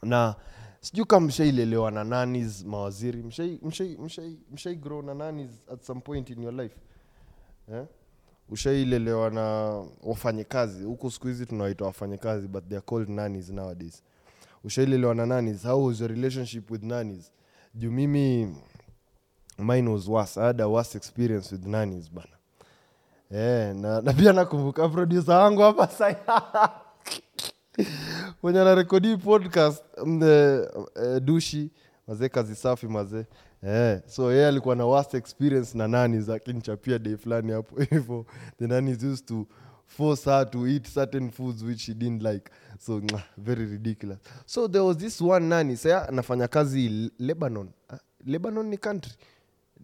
Na 0.02 0.34
sijuu 0.80 1.04
kama 1.04 1.26
mshailelewa 1.26 1.90
na 1.90 2.04
nanis 2.04 2.64
mawaziri. 2.64 3.22
Mshai 4.52 4.76
grow 4.76 5.02
na 5.02 5.14
nanis 5.14 5.50
at 5.72 5.82
some 5.82 6.00
point 6.00 6.30
in 6.30 6.42
your 6.42 6.54
life. 6.54 6.76
Yeah? 7.68 7.86
ushailelewa 8.48 9.30
na 9.30 9.42
wafanyikazi. 10.02 10.84
Huku 10.84 11.10
siku 11.10 11.26
hizi 11.26 11.46
tunawaita 11.46 11.84
wafanyikazi 11.84 12.48
but 12.48 12.68
they 12.68 12.78
are 12.78 12.86
called 12.86 13.08
nanis 13.08 13.48
nowadays 13.50 14.02
ushailelewa 14.64 15.14
na 15.14 15.26
nanis. 15.26 15.62
How 15.62 15.86
was 15.86 16.00
your 16.00 16.10
relationship 16.10 16.70
with 16.70 16.82
nanis? 16.82 17.30
Juu 17.74 17.90
mimi 17.90 18.54
mine 19.58 19.90
was 19.90 20.08
worse. 20.08 20.40
I 20.40 20.46
had 20.46 20.60
a 20.60 20.68
worse 20.68 20.94
experience 20.98 21.52
with 21.52 21.66
nanis 21.66 22.10
bana. 22.10 22.36
Eh, 23.32 23.74
na, 23.76 24.00
na 24.00 24.12
pia 24.12 24.32
nakumbuka 24.32 24.88
produsa 24.88 25.38
wangu 25.38 25.62
hapa 25.62 25.86
sai. 25.98 26.16
Mwenye 28.42 28.60
anarekodi 28.60 29.16
podcast 29.16 29.84
mde 30.06 30.58
uh, 30.60 31.18
dushi. 31.22 31.70
Mazee 32.08 32.28
kazi 32.28 32.54
safi 32.56 32.86
mazee. 32.86 33.24
Yeah. 33.62 34.00
so 34.06 34.32
yeye 34.32 34.46
alikuwa 34.48 34.76
na 34.76 34.84
worst 34.86 35.14
experience 35.14 35.78
na 35.78 35.88
nanis 35.88 36.28
akinichapia 36.28 36.98
day 36.98 37.16
fulani 37.16 37.52
hapo 37.52 37.80
hivo 37.90 38.26
the 38.58 38.66
nanis 38.66 39.02
used 39.02 39.26
to 39.26 39.46
force 39.90 40.24
her 40.24 40.44
to 40.44 40.66
eat 40.66 40.86
certain 40.86 41.30
foods 41.30 41.64
which 41.64 41.80
she 41.80 41.94
didn't 41.94 42.22
like. 42.22 42.50
So 42.78 43.00
mwah, 43.00 43.22
very 43.36 43.64
ridiculous. 43.66 44.18
So 44.46 44.66
there 44.68 44.84
was 44.84 44.96
this 44.96 45.20
one 45.20 45.48
nani 45.48 45.76
saya 45.76 46.08
anafanya 46.08 46.48
kazi 46.48 47.10
lebanon. 47.18 47.72
Uh, 47.90 47.96
lebanon 48.26 48.66
ni 48.70 48.76
country. 48.76 49.12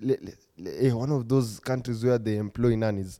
Le, 0.00 0.16
le, 0.22 0.32
le, 0.58 0.86
eh, 0.86 0.92
one 0.96 1.10
of 1.12 1.26
those 1.28 1.58
countries 1.60 2.04
where 2.04 2.18
they 2.18 2.36
employ 2.36 2.76
nannies. 2.76 3.18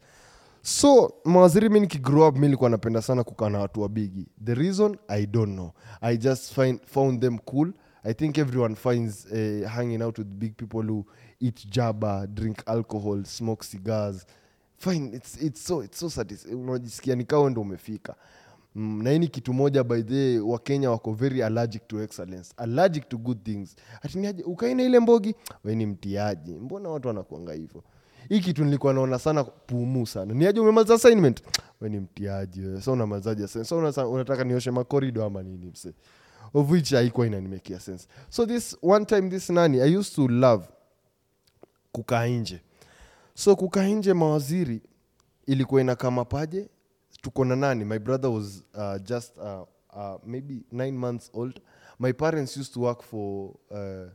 So 0.63 1.15
mawaziri 1.25 1.69
mi 1.69 1.81
nikigrow 1.81 2.29
up 2.29 2.37
mi 2.37 2.49
likuwa 2.49 2.71
napenda 2.71 3.03
sana 3.03 3.25
kukaa 3.25 3.51
na 3.51 3.59
watu 3.59 3.81
wabigi 3.83 4.27
the 4.45 4.55
reason? 4.55 4.97
I 5.09 5.27
don't 5.27 5.53
know. 5.55 5.73
I 6.01 6.17
just 6.17 6.53
find, 6.55 6.81
found 6.87 7.21
them 7.21 7.39
cool. 7.39 7.73
I 8.05 8.13
think 8.15 8.39
everyone 8.39 8.75
finds 8.77 9.27
uh, 9.27 9.69
hanging 9.69 10.03
out 10.03 10.19
with 10.19 10.29
big 10.39 10.57
people 10.57 10.83
who 10.83 11.05
eat 11.41 11.67
jaba 11.71 12.27
drink 12.27 12.63
alcohol 12.67 13.25
smoke 13.25 13.65
cigars 13.65 14.25
fine 14.79 15.17
it's, 15.17 15.43
it's 15.43 15.65
so, 15.67 15.85
it's 15.85 15.99
so 15.99 16.07
satis- 16.07 16.55
unajisikia 16.55 17.15
nikawe 17.15 17.51
ndo 17.51 17.61
umefika. 17.61 18.15
Mm, 18.75 19.03
na 19.03 19.11
hii 19.11 19.19
ni 19.19 19.29
kitu 19.29 19.53
moja 19.55 19.85
by 19.85 20.03
the 20.03 20.39
wakenya 20.41 20.91
wako 20.91 21.13
very 21.13 21.43
allergic 21.43 21.89
to 21.89 22.03
excellence 22.03 22.53
allergic 22.57 23.09
to 23.09 23.19
good 23.19 23.43
things. 23.43 23.77
Atiniaje 24.03 24.43
ukaina 24.43 24.83
ile 24.83 25.01
mbogi 25.01 25.35
we 25.65 25.75
mtiaji. 25.87 26.55
Mbona 26.55 26.89
watu 26.89 27.09
wanakuanga 27.09 27.53
hivyo? 27.53 27.83
Hii 28.29 28.41
kitu 28.41 28.65
nilikuwa 28.65 28.95
naona 28.95 29.19
sana 29.19 29.45
pumu 29.45 30.07
sana. 30.07 30.35
Niaje 30.35 30.61
umemaliza 30.61 30.95
assignment? 30.95 31.43
We 31.81 31.89
ni 31.89 32.01
mtiaji 32.01 32.61
wewe 32.61 32.83
so 32.83 32.93
unamalizaje 32.93 33.47
unasa- 33.77 34.07
unataka 34.09 34.45
nioshe 34.45 34.71
makorido 34.71 35.25
ama 35.25 35.43
nini 35.43 35.67
mse? 35.67 35.93
Of 36.55 36.71
which 36.71 36.93
haikuwa 36.95 37.27
inanimekia 37.27 37.81
sense. 37.81 38.09
So 38.29 38.47
this 38.47 38.77
one 38.83 39.05
time 39.05 39.31
this 39.31 39.51
nani 39.51 39.81
i 39.81 39.97
used 39.97 40.15
to 40.15 40.29
love 40.29 40.65
kukaa 41.93 42.27
nje 42.27 42.61
so 43.37 43.57
kukaa 43.57 43.87
nje 43.89 44.13
mawaziri 44.15 44.83
ilikuwa 45.47 45.81
inakama 45.81 46.25
paje? 46.25 46.69
Tuko 47.23 47.45
na 47.45 47.57
nani? 47.57 47.85
My 47.85 47.99
brother 47.99 48.31
was 48.31 48.63
uh, 48.75 49.03
just 49.03 49.37
uh, 49.39 49.63
uh, 49.97 50.21
maybe 50.27 50.63
nine 50.73 50.93
months 50.99 51.31
old. 51.35 51.61
My 51.99 52.13
parents 52.13 52.57
used 52.57 52.75
to 52.75 52.81
work 52.81 53.03
for 53.03 53.51
uh, 53.71 54.09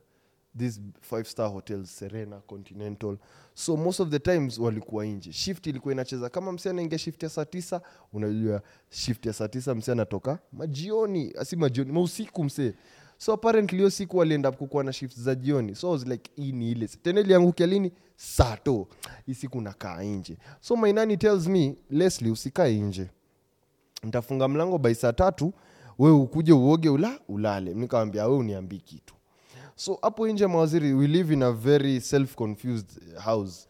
these 0.58 0.80
five 1.02 1.28
star 1.28 1.50
hotels 1.52 1.90
serena 1.98 2.42
continental. 2.48 3.18
So 3.54 3.78
most 3.78 4.00
of 4.00 4.10
the 4.10 4.20
times 4.20 4.58
walikuwa 4.60 5.06
nje. 5.06 5.32
Shift 5.34 5.68
ilikuwa 5.68 5.94
inacheza. 5.94 6.30
Kama 6.30 6.52
msi 6.52 6.70
anaingia 6.70 6.98
shift 6.98 7.24
ya 7.24 7.30
saa 7.30 7.46
tisa 7.46 7.82
unajua 8.14 8.62
shift 8.90 9.26
ya 9.26 9.34
saa 9.34 9.48
tisa 9.48 9.76
msi 9.76 9.92
anatoka 9.92 10.40
majioni. 10.54 11.34
Asi 11.40 11.56
majioni 11.56 11.92
mausiku 11.92 12.44
msee 12.44 12.74
so 13.22 13.34
apparently 13.34 13.92
siku 13.92 14.22
alienda 14.22 14.52
kukuwa 14.52 14.84
na 14.84 14.94
shift 14.94 15.20
za 15.20 15.36
jioni. 15.36 15.76
So 15.76 15.88
I 15.88 15.92
was 15.92 16.06
like 16.08 16.32
hii 16.36 16.52
ni 16.52 16.72
ile. 16.72 16.88
Tena 16.88 17.20
iliangukia 17.22 17.68
lini? 17.68 17.92
Sato 18.16 18.88
hii 19.26 19.34
siku 19.34 19.62
nakaa 19.62 20.04
nje. 20.04 20.38
So 20.62 20.76
my 20.76 20.94
nani 20.94 21.18
tells 21.18 21.48
me 21.48 21.76
leslie 21.90 22.32
usikae 22.32 22.80
nje. 22.80 23.08
Ntafunga 24.04 24.48
mlango 24.48 24.78
by 24.78 24.94
saa 24.94 25.14
tatu. 25.14 25.54
We 26.00 26.12
ukuje 26.12 26.54
uoge 26.54 26.90
ula 26.90 27.20
ulale. 27.28 27.74
Nikawambia 27.74 28.28
we 28.28 28.36
uniambii 28.36 28.80
kitu. 28.80 29.14
So 29.76 30.00
hapo 30.02 30.28
nje 30.28 30.48
mawaziri 30.48 30.94
we 30.94 31.08
live 31.08 31.34
in 31.34 31.44
a 31.44 31.52
very 31.52 32.02
self 32.02 32.36
confused 32.36 33.16
house 33.26 33.68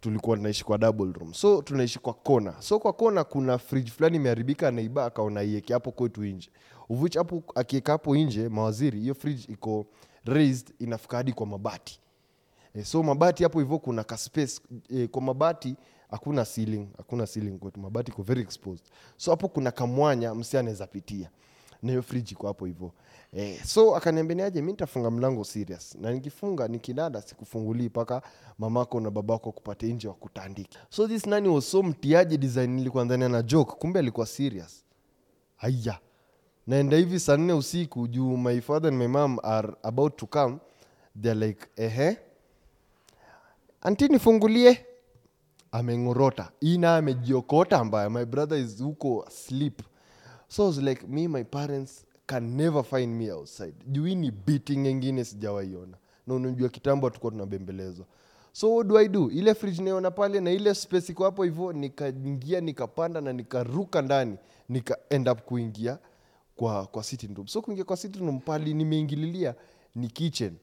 tulikuwa 0.00 0.36
tunaishi 0.36 0.64
kwa 0.64 0.78
double 0.78 1.12
room. 1.12 1.34
So 1.34 1.62
tunaishi 1.62 1.98
kwa 1.98 2.14
kona 2.14 2.62
so 2.62 2.78
kwa 2.78 2.92
kona 2.92 3.24
kuna 3.24 3.58
fridge 3.58 3.90
fulani 3.90 4.16
imeharibika 4.16 4.70
naiba 4.70 5.04
akaona 5.04 5.42
ieke 5.42 5.72
hapo 5.72 5.92
kwetu 5.92 6.24
nje. 6.24 6.50
Which 6.88 7.16
hapo 7.16 7.42
akieka 7.54 7.92
hapo 7.92 8.16
nje 8.16 8.48
mawaziri 8.48 9.00
hiyo 9.00 9.14
fridge 9.14 9.52
iko 9.52 9.86
raised 10.24 10.74
inafika 10.78 11.16
hadi 11.16 11.32
kwa 11.32 11.46
mabati. 11.46 12.00
E, 12.74 12.84
so 12.84 13.02
mabati 13.02 13.42
hapo 13.42 13.58
hivyo 13.60 13.78
kuna 13.78 14.04
ka 14.04 14.16
space 14.16 14.60
e, 14.90 15.06
kwa 15.06 15.22
mabati 15.22 15.76
hakuna 16.10 16.44
ceiling 16.44 16.88
hakuna 16.96 17.26
ceiling 17.26 17.58
kwetu. 17.58 17.80
Mabati 17.80 18.10
iko 18.10 18.22
very 18.22 18.40
exposed. 18.40 18.84
So 19.16 19.30
hapo 19.30 19.48
kuna 19.48 19.70
kamwanya 19.70 20.34
msi 20.34 20.56
anaweza 20.58 20.86
pitia. 20.86 21.30
Na 21.82 21.90
hiyo 21.90 22.02
fridge 22.02 22.32
iko 22.32 22.46
hapo 22.46 22.66
hivyo 22.66 22.92
eh, 23.32 23.64
so 23.64 23.96
akaniambia 23.96 24.36
niaje 24.36 24.62
mi 24.62 24.72
nitafunga 24.72 25.10
mlango 25.10 25.44
serious. 25.44 25.94
Na 26.00 26.12
nikifunga 26.12 26.68
nikilala 26.68 27.22
sikufungulii 27.22 27.86
mpaka 27.86 28.22
mamako 28.58 29.00
na 29.00 29.10
babako 29.10 29.52
kupate 29.52 29.92
nje 29.92 30.08
wakutandiki 30.08 30.78
so 30.90 31.08
this 31.08 31.26
nani 31.26 31.48
was 31.48 31.70
so 31.70 31.82
mtiaji 31.82 32.38
design 32.38 32.70
nilikuwa 32.70 33.02
ana 33.02 33.42
joke 33.42 33.72
kumbe 33.78 33.98
alikuwa 33.98 34.26
serious. 34.26 34.84
Aya 35.58 35.98
naenda 36.66 36.96
hivi 36.96 37.20
saa 37.20 37.36
nne 37.36 37.52
usiku 37.52 38.08
juu 38.08 38.36
my 38.36 38.60
father 38.60 38.88
and 38.88 38.98
my 38.98 39.06
mom 39.06 39.38
are 39.42 39.72
about 39.82 40.16
to 40.16 40.26
come. 40.26 40.58
They're 41.22 41.46
like 41.46 41.66
ehe. 41.76 42.16
Anti 43.80 44.08
nifungulie. 44.08 44.84
Amengorota. 45.72 46.50
Ina 46.60 46.96
amejiokota 46.96 47.84
mbaya. 47.84 48.10
My 48.10 48.24
brother 48.24 48.58
is 48.58 48.82
huko 48.82 49.26
sleep 49.30 49.82
so 50.48 50.66
was 50.66 50.78
like 50.78 51.06
me 51.06 51.28
my 51.28 51.44
parents 51.44 52.04
can 52.28 52.56
never 52.56 52.84
find 52.84 53.16
me 53.16 53.32
outside. 53.32 53.74
Juu 53.86 54.04
hii 54.04 54.14
ni 54.14 54.30
beating 54.30 54.86
engine 54.86 55.24
sijawaiona 55.24 55.96
na 56.26 56.34
unajua 56.34 56.68
kitambo 56.68 57.10
tukuwa 57.10 57.32
tunabembelezwa. 57.32 58.06
So 58.52 58.74
what 58.74 58.86
do 58.86 58.98
i 58.98 59.08
do? 59.08 59.30
Ile 59.30 59.54
fridge 59.54 59.82
naiona 59.82 60.10
pale 60.10 60.40
na 60.40 60.50
ile 60.50 60.74
space 60.74 61.08
iko 61.12 61.24
hapo 61.24 61.42
hivyo 61.44 61.72
nikaingia 61.72 62.60
nikapanda 62.60 63.20
na 63.20 63.32
nikaruka 63.32 64.02
ndani 64.02 64.36
nika 64.68 64.98
end 65.10 65.28
up 65.28 65.40
kuingia 65.42 65.98
kwa 66.56 66.86
kwa 66.86 67.04
sitting 67.04 67.34
room. 67.34 67.46
So 67.46 67.62
kuingia 67.62 67.84
kwa 67.84 67.96
sitting 67.96 68.20
room 68.20 68.40
pali 68.40 68.74
nimeingililia 68.74 69.54
ni 69.94 70.08
kitchen. 70.08 70.56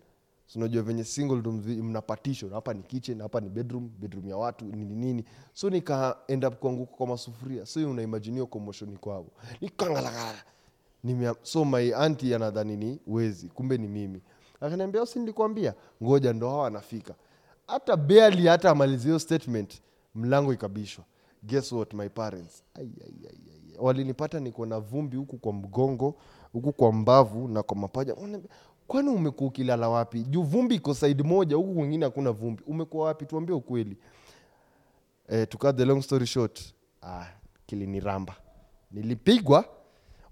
Unajua 0.55 0.84
venye 0.84 1.03
single 1.03 1.41
room 1.41 1.55
mna 1.68 2.01
partition 2.01 2.51
hapa 2.51 2.74
ni 2.74 2.84
kitchen 2.84 3.22
hapa 3.22 3.39
ni 3.41 3.49
bedroom 3.49 3.89
bedroom 3.99 4.28
ya 4.28 4.38
watu 4.38 4.66
nini 4.66 4.95
nini. 4.95 5.26
So 5.53 5.70
nika 5.70 6.18
end 6.28 6.45
up 6.45 6.55
kuanguka 6.55 6.95
kwa 6.95 7.07
masufuria. 7.07 7.66
So 7.66 7.89
unaimagine 7.91 8.45
commotion 8.45 8.93
iko 8.93 9.11
hapo 9.13 9.32
So 11.41 11.66
my 11.66 11.93
auntie 11.95 12.36
anadhani 12.36 12.78
ni 12.78 12.99
wezi 13.08 13.49
kumbe 13.49 13.78
ni 13.78 13.88
mimi. 13.88 14.22
Akaniambia 14.62 15.06
si 15.06 15.20
nilikwambia? 15.20 15.74
Ngoja 16.03 16.34
ndo 16.34 16.49
hawa 16.49 16.68
anafika 16.68 17.16
hata 17.68 17.95
barely 17.97 18.47
hata 18.47 18.70
amalizie 18.70 19.06
hiyo 19.06 19.20
statement 19.20 19.82
mlango 20.16 20.53
ikabishwa. 20.53 21.06
Guess 21.43 21.72
what 21.72 21.93
my 21.93 22.10
parents? 22.10 22.64
Walinipata 23.80 24.39
niko 24.39 24.66
na 24.66 24.80
vumbi 24.80 25.18
huku 25.18 25.38
kwa 25.38 25.53
mgongo 25.53 26.16
huku 26.53 26.74
kwa 26.74 26.91
mbavu 26.91 27.47
na 27.47 27.64
kwa 27.64 27.78
mapaja. 27.78 28.16
Kwani 28.88 29.10
umekuwa 29.10 29.47
ukilala 29.49 29.89
wapi? 29.89 30.24
Juu 30.24 30.43
vumbi 30.43 30.76
iko 30.76 30.93
side 30.93 31.24
moja 31.24 31.56
huku 31.56 31.74
kwingine 31.74 32.06
hakuna 32.06 32.32
vumbi. 32.32 32.64
Umekuwa 32.68 33.06
wapi? 33.08 33.26
Tuambie 33.26 33.56
ukweli. 33.56 33.97
Eh, 35.30 35.47
to 35.49 35.74
the 35.74 35.86
long 35.86 36.01
story 36.01 36.26
short 36.28 36.74
ah, 37.01 37.26
kiliniramba. 37.66 38.36
Nilipigwa 38.91 39.66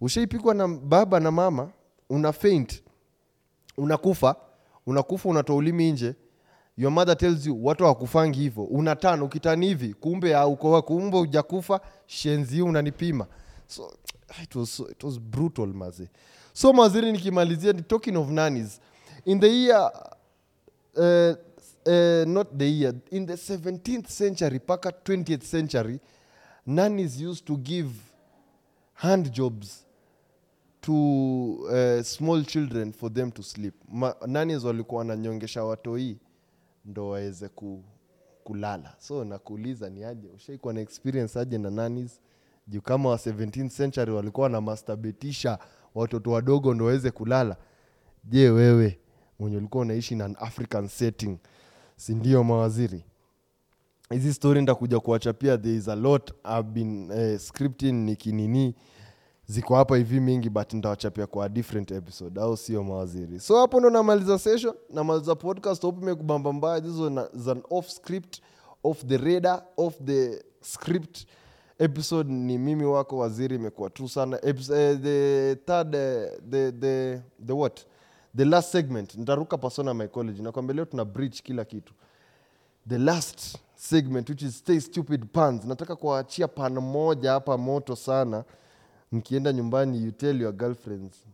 ushaipigwa 0.03 0.53
na 0.53 0.67
baba 0.67 1.19
na 1.19 1.31
mama 1.31 1.71
una 2.09 2.33
faint 2.33 2.83
unakufa 3.77 4.35
unakufa 4.85 5.29
unatoa 5.29 5.55
ulimi 5.55 5.91
nje. 5.91 6.15
Your 6.77 6.91
mother 6.91 7.17
tells 7.17 7.45
you 7.47 7.65
watu 7.65 7.83
hawakufangi 7.83 8.39
hivyo. 8.39 8.63
Unatana 8.63 9.23
ukitani 9.23 9.67
hivi 9.67 9.93
kumbe 9.93 10.35
aukoa 10.35 10.81
kumbe 10.81 11.17
ujakufa 11.17 11.81
shenzi 12.05 12.61
unanipima. 12.61 13.27
So 13.67 13.93
it 14.43 14.55
was, 14.55 14.75
so, 14.77 14.89
it 14.91 15.03
was 15.03 15.19
brutal 15.19 15.67
maze 15.67 16.09
so 16.53 16.73
maziri 16.73 17.11
nikimalizia 17.11 17.73
ni 17.73 17.81
talking 17.81 18.15
of 18.17 18.29
nannies. 18.29 18.79
In 19.25 19.39
the 19.39 19.47
year 19.47 19.91
uh, 20.95 21.35
uh, 21.85 22.27
not 22.27 22.47
the 22.57 22.65
year 22.71 22.93
in 23.11 23.25
the 23.27 23.33
17th 23.33 24.07
century 24.07 24.55
mpaka 24.57 24.89
20th 24.89 25.41
century 25.43 25.99
nannies 26.65 27.21
used 27.21 27.45
to 27.45 27.55
give 27.57 27.89
hand 28.93 29.31
jobs 29.31 29.82
to 30.83 30.93
uh, 31.69 32.01
small 32.03 32.43
children 32.43 32.91
for 32.93 33.09
them 33.13 33.31
to 33.31 33.43
sleep. 33.43 33.73
Ma, 33.91 34.15
nannies 34.27 34.63
walikuwa 34.63 34.99
wananyongesha 34.99 35.63
watoi? 35.63 36.17
Ndo 36.85 37.09
waweze 37.09 37.49
ku, 37.49 37.83
kulala. 38.43 38.95
So 38.99 39.25
nakuuliza 39.25 39.89
ni 39.89 40.03
aje? 40.03 40.27
Ushaikuwa 40.35 40.73
na 40.73 40.81
experience 40.81 41.39
aje 41.39 41.57
na 41.57 41.69
nanis? 41.71 42.19
Juu 42.67 42.81
kama 42.81 43.09
wa 43.09 43.15
17th 43.17 43.69
century 43.69 44.11
walikuwa 44.11 44.43
wanamasturbatisha 44.43 45.59
watoto 45.95 46.31
wadogo 46.31 46.73
ndo 46.73 46.85
waweze 46.85 47.11
kulala. 47.11 47.57
Je 48.23 48.49
wewe 48.49 48.99
mwenye 49.39 49.57
ulikuwa 49.57 49.81
unaishi 49.81 50.15
na 50.15 50.25
an 50.25 50.35
african 50.39 50.87
setting 50.87 51.37
sindio 51.95 52.43
mawaziri? 52.43 53.05
Hizi 54.09 54.33
story 54.33 54.61
ndakuja 54.61 54.99
kuwachapia 54.99 55.57
there 55.57 55.75
is 55.75 55.87
a 55.87 55.95
lot. 55.95 56.33
Been 56.73 57.11
uh, 57.11 57.39
scripting 57.39 57.91
nikinini 57.93 58.75
ziko 59.47 59.75
hapa 59.75 59.97
hivi 59.97 60.19
mingi 60.19 60.49
but 60.49 60.73
ndawachapia 60.73 61.27
kwa 61.27 61.49
different 61.49 61.91
episode. 61.91 62.41
Au 62.41 62.57
sio 62.57 62.83
mawaziri? 62.83 63.39
So 63.39 63.57
hapo 63.57 63.79
ndo 63.79 63.89
namaliza 63.89 64.39
session 64.39 64.73
namaliza 64.89 65.35
podcast. 65.35 65.81
Hope 65.81 66.01
imekubamba 66.01 66.53
mbaya. 66.53 66.83
Was 67.35 67.47
an- 67.47 67.63
off 67.69 67.89
script 67.89 68.41
off 68.83 69.05
the 69.05 69.17
radar 69.17 69.63
off 69.77 69.95
the 70.05 70.43
script. 70.61 71.25
Episode 71.79 72.33
ni 72.33 72.57
mimi 72.57 72.85
wako 72.85 73.17
waziri 73.17 73.55
imekuwa 73.55 73.89
tu 73.89 74.09
sana. 74.09 74.39
Eh, 74.43 74.55
the 75.01 75.55
third 75.55 75.95
eh, 75.95 76.29
the, 76.49 76.71
the, 76.71 77.21
the 77.45 77.53
what? 77.53 77.79
The 78.37 78.45
last 78.45 78.71
segment. 78.71 79.15
Nitaruka 79.15 79.57
persona 79.57 79.93
mycology. 79.93 80.41
Nakwambia 80.41 80.75
leo 80.75 80.85
tuna 80.85 81.05
bridge 81.05 81.39
kila 81.43 81.65
kitu. 81.65 81.93
The 82.89 82.97
last 82.97 83.57
segment 83.75 84.29
which 84.29 84.41
is 84.41 84.57
stay 84.57 84.79
stupid 84.79 85.25
pans 85.25 85.65
nataka 85.65 85.95
kuwaachia 85.95 86.47
pan 86.47 86.73
moja 86.79 87.31
hapa 87.31 87.57
moto 87.57 87.95
sana 87.95 88.43
mkienda 89.13 89.53
nyumbani 89.53 90.03
you 90.03 90.11
tell 90.11 90.41
your 90.41 90.53
girlfriends. 90.53 91.25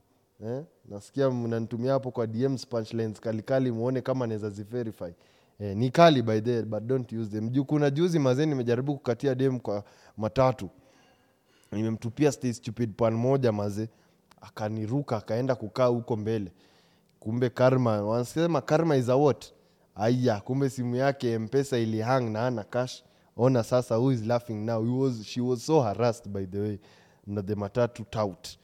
Eh? 0.46 0.64
nasikia 0.86 1.30
mnanitumia 1.32 1.92
hapo 1.94 2.12
kwa 2.12 2.28
dms 2.28 2.68
punchlines 2.68 3.20
kalikali 3.20 3.72
muone 3.72 4.02
kama 4.02 4.28
naweza 4.28 4.50
ziverify. 4.50 5.14
Eh, 5.60 5.78
ni 5.78 5.90
kali 5.92 6.22
by 6.22 6.40
the 6.42 6.62
but 6.64 6.84
don't 6.84 7.12
use 7.12 7.32
them. 7.32 7.50
Juu 7.50 7.66
kuna 7.66 7.90
juzi 7.90 8.20
mazee 8.20 8.46
nimejaribu 8.46 8.96
kukatia 8.98 9.36
dem 9.36 9.60
kwa 9.60 9.84
matatu. 10.18 10.70
Nimemtupia 11.72 12.32
stay 12.32 12.54
stupid 12.54 12.94
pan 12.96 13.14
moja 13.14 13.52
maze 13.52 13.90
akaniruka 14.42 15.18
akaenda 15.18 15.56
kukaa 15.56 15.86
huko 15.86 16.16
mbele. 16.16 16.52
Kumbe 17.20 17.50
karma 17.50 18.02
wanasema 18.02 18.62
karma 18.62 18.96
is 18.98 19.10
a 19.10 19.16
what? 19.16 19.46
Aya 19.96 20.40
kumbe 20.42 20.70
simu 20.70 20.96
yake 20.96 21.38
mpesa 21.38 21.78
ilihang 21.78 22.22
na 22.30 22.48
ana 22.48 22.64
cash. 22.64 23.04
Ona 23.38 23.64
sasa 23.64 23.96
who 23.98 24.12
is 24.12 24.26
laughing 24.26 24.66
now? 24.66 24.84
He 24.84 24.92
was, 24.92 25.24
she 25.26 25.42
was 25.42 25.66
so 25.66 25.82
harassed 25.82 26.28
by 26.30 26.46
the 26.46 26.60
way 26.60 26.80
na 27.30 27.42
the 27.42 27.56
matatu 27.56 28.04
tout 28.10 28.58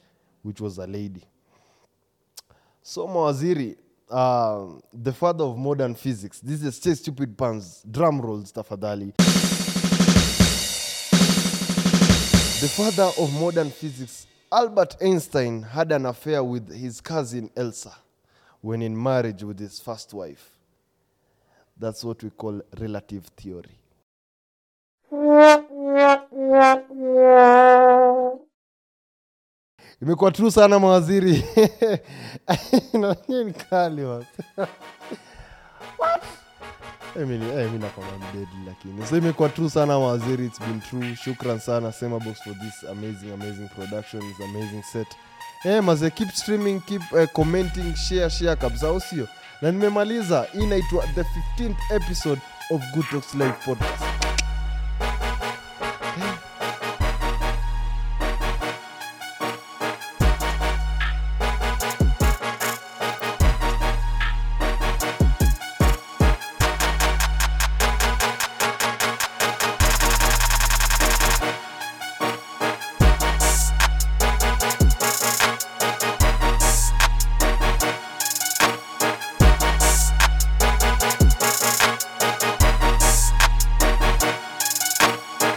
which 0.43 0.61
was 0.61 0.79
a 0.79 0.87
lady 0.87 1.21
so 2.81 3.07
mawaziri 3.07 3.77
uh, 4.09 4.65
the 5.03 5.11
father 5.11 5.43
of 5.45 5.57
modern 5.57 5.95
physics 5.95 6.39
this 6.41 6.63
is 6.63 6.75
stay 6.75 6.95
stupid 6.95 7.37
puns 7.37 7.83
drum 7.91 8.21
rolls 8.21 8.53
tafadhali 8.53 9.13
The 12.61 12.69
father 12.69 13.11
of 13.21 13.31
modern 13.39 13.69
physics, 13.69 14.25
Albert 14.51 14.95
Einstein, 14.99 15.61
had 15.61 15.91
an 15.91 16.07
affair 16.07 16.43
with 16.43 16.73
his 16.73 16.99
cousin 17.01 17.51
Elsa 17.55 17.93
when 18.61 18.81
in 18.81 18.97
marriage 19.03 19.43
with 19.43 19.59
his 19.59 19.79
first 19.79 20.11
wife. 20.15 20.49
That's 21.77 22.03
what 22.03 22.23
we 22.23 22.31
call 22.31 22.61
relative 22.79 23.25
theory. 23.37 23.77
imekuwa 30.01 30.31
true 30.31 30.51
sana 30.51 30.79
mawaziri. 30.79 31.43
Eh, 37.17 37.21
eh, 37.55 37.69
lakini. 38.65 39.07
So 39.09 39.17
imekuwa 39.17 39.49
true 39.49 39.69
sana 39.69 39.99
mawaziri 39.99 40.45
its 40.45 40.59
been 40.59 40.81
true. 40.81 41.15
Shukran 41.15 41.59
sana 41.59 41.91
semabox 41.91 42.37
for 42.43 42.53
this 42.53 42.89
amazing 42.89 43.31
amazing 43.33 43.67
production 43.67 44.23
is 44.23 44.41
amazing 44.41 44.83
set. 44.83 45.07
Eh, 45.63 45.83
maze 45.83 46.09
keep 46.09 46.29
streaming 46.31 46.79
keep 46.81 47.01
uh, 47.11 47.25
commenting 47.33 47.95
share 47.95 48.29
share 48.29 48.55
kabisa 48.55 48.91
usio 48.91 49.09
sio? 49.09 49.27
Na 49.61 49.71
nimemaliza. 49.71 50.47
Hii 50.53 50.63
inaitwa 50.63 51.03
the 51.07 51.21
15th 51.21 51.95
episode 51.95 52.41
of 52.69 52.81
good 52.93 53.05
talks 53.11 53.33
live 53.33 53.53
podcast 53.65 54.14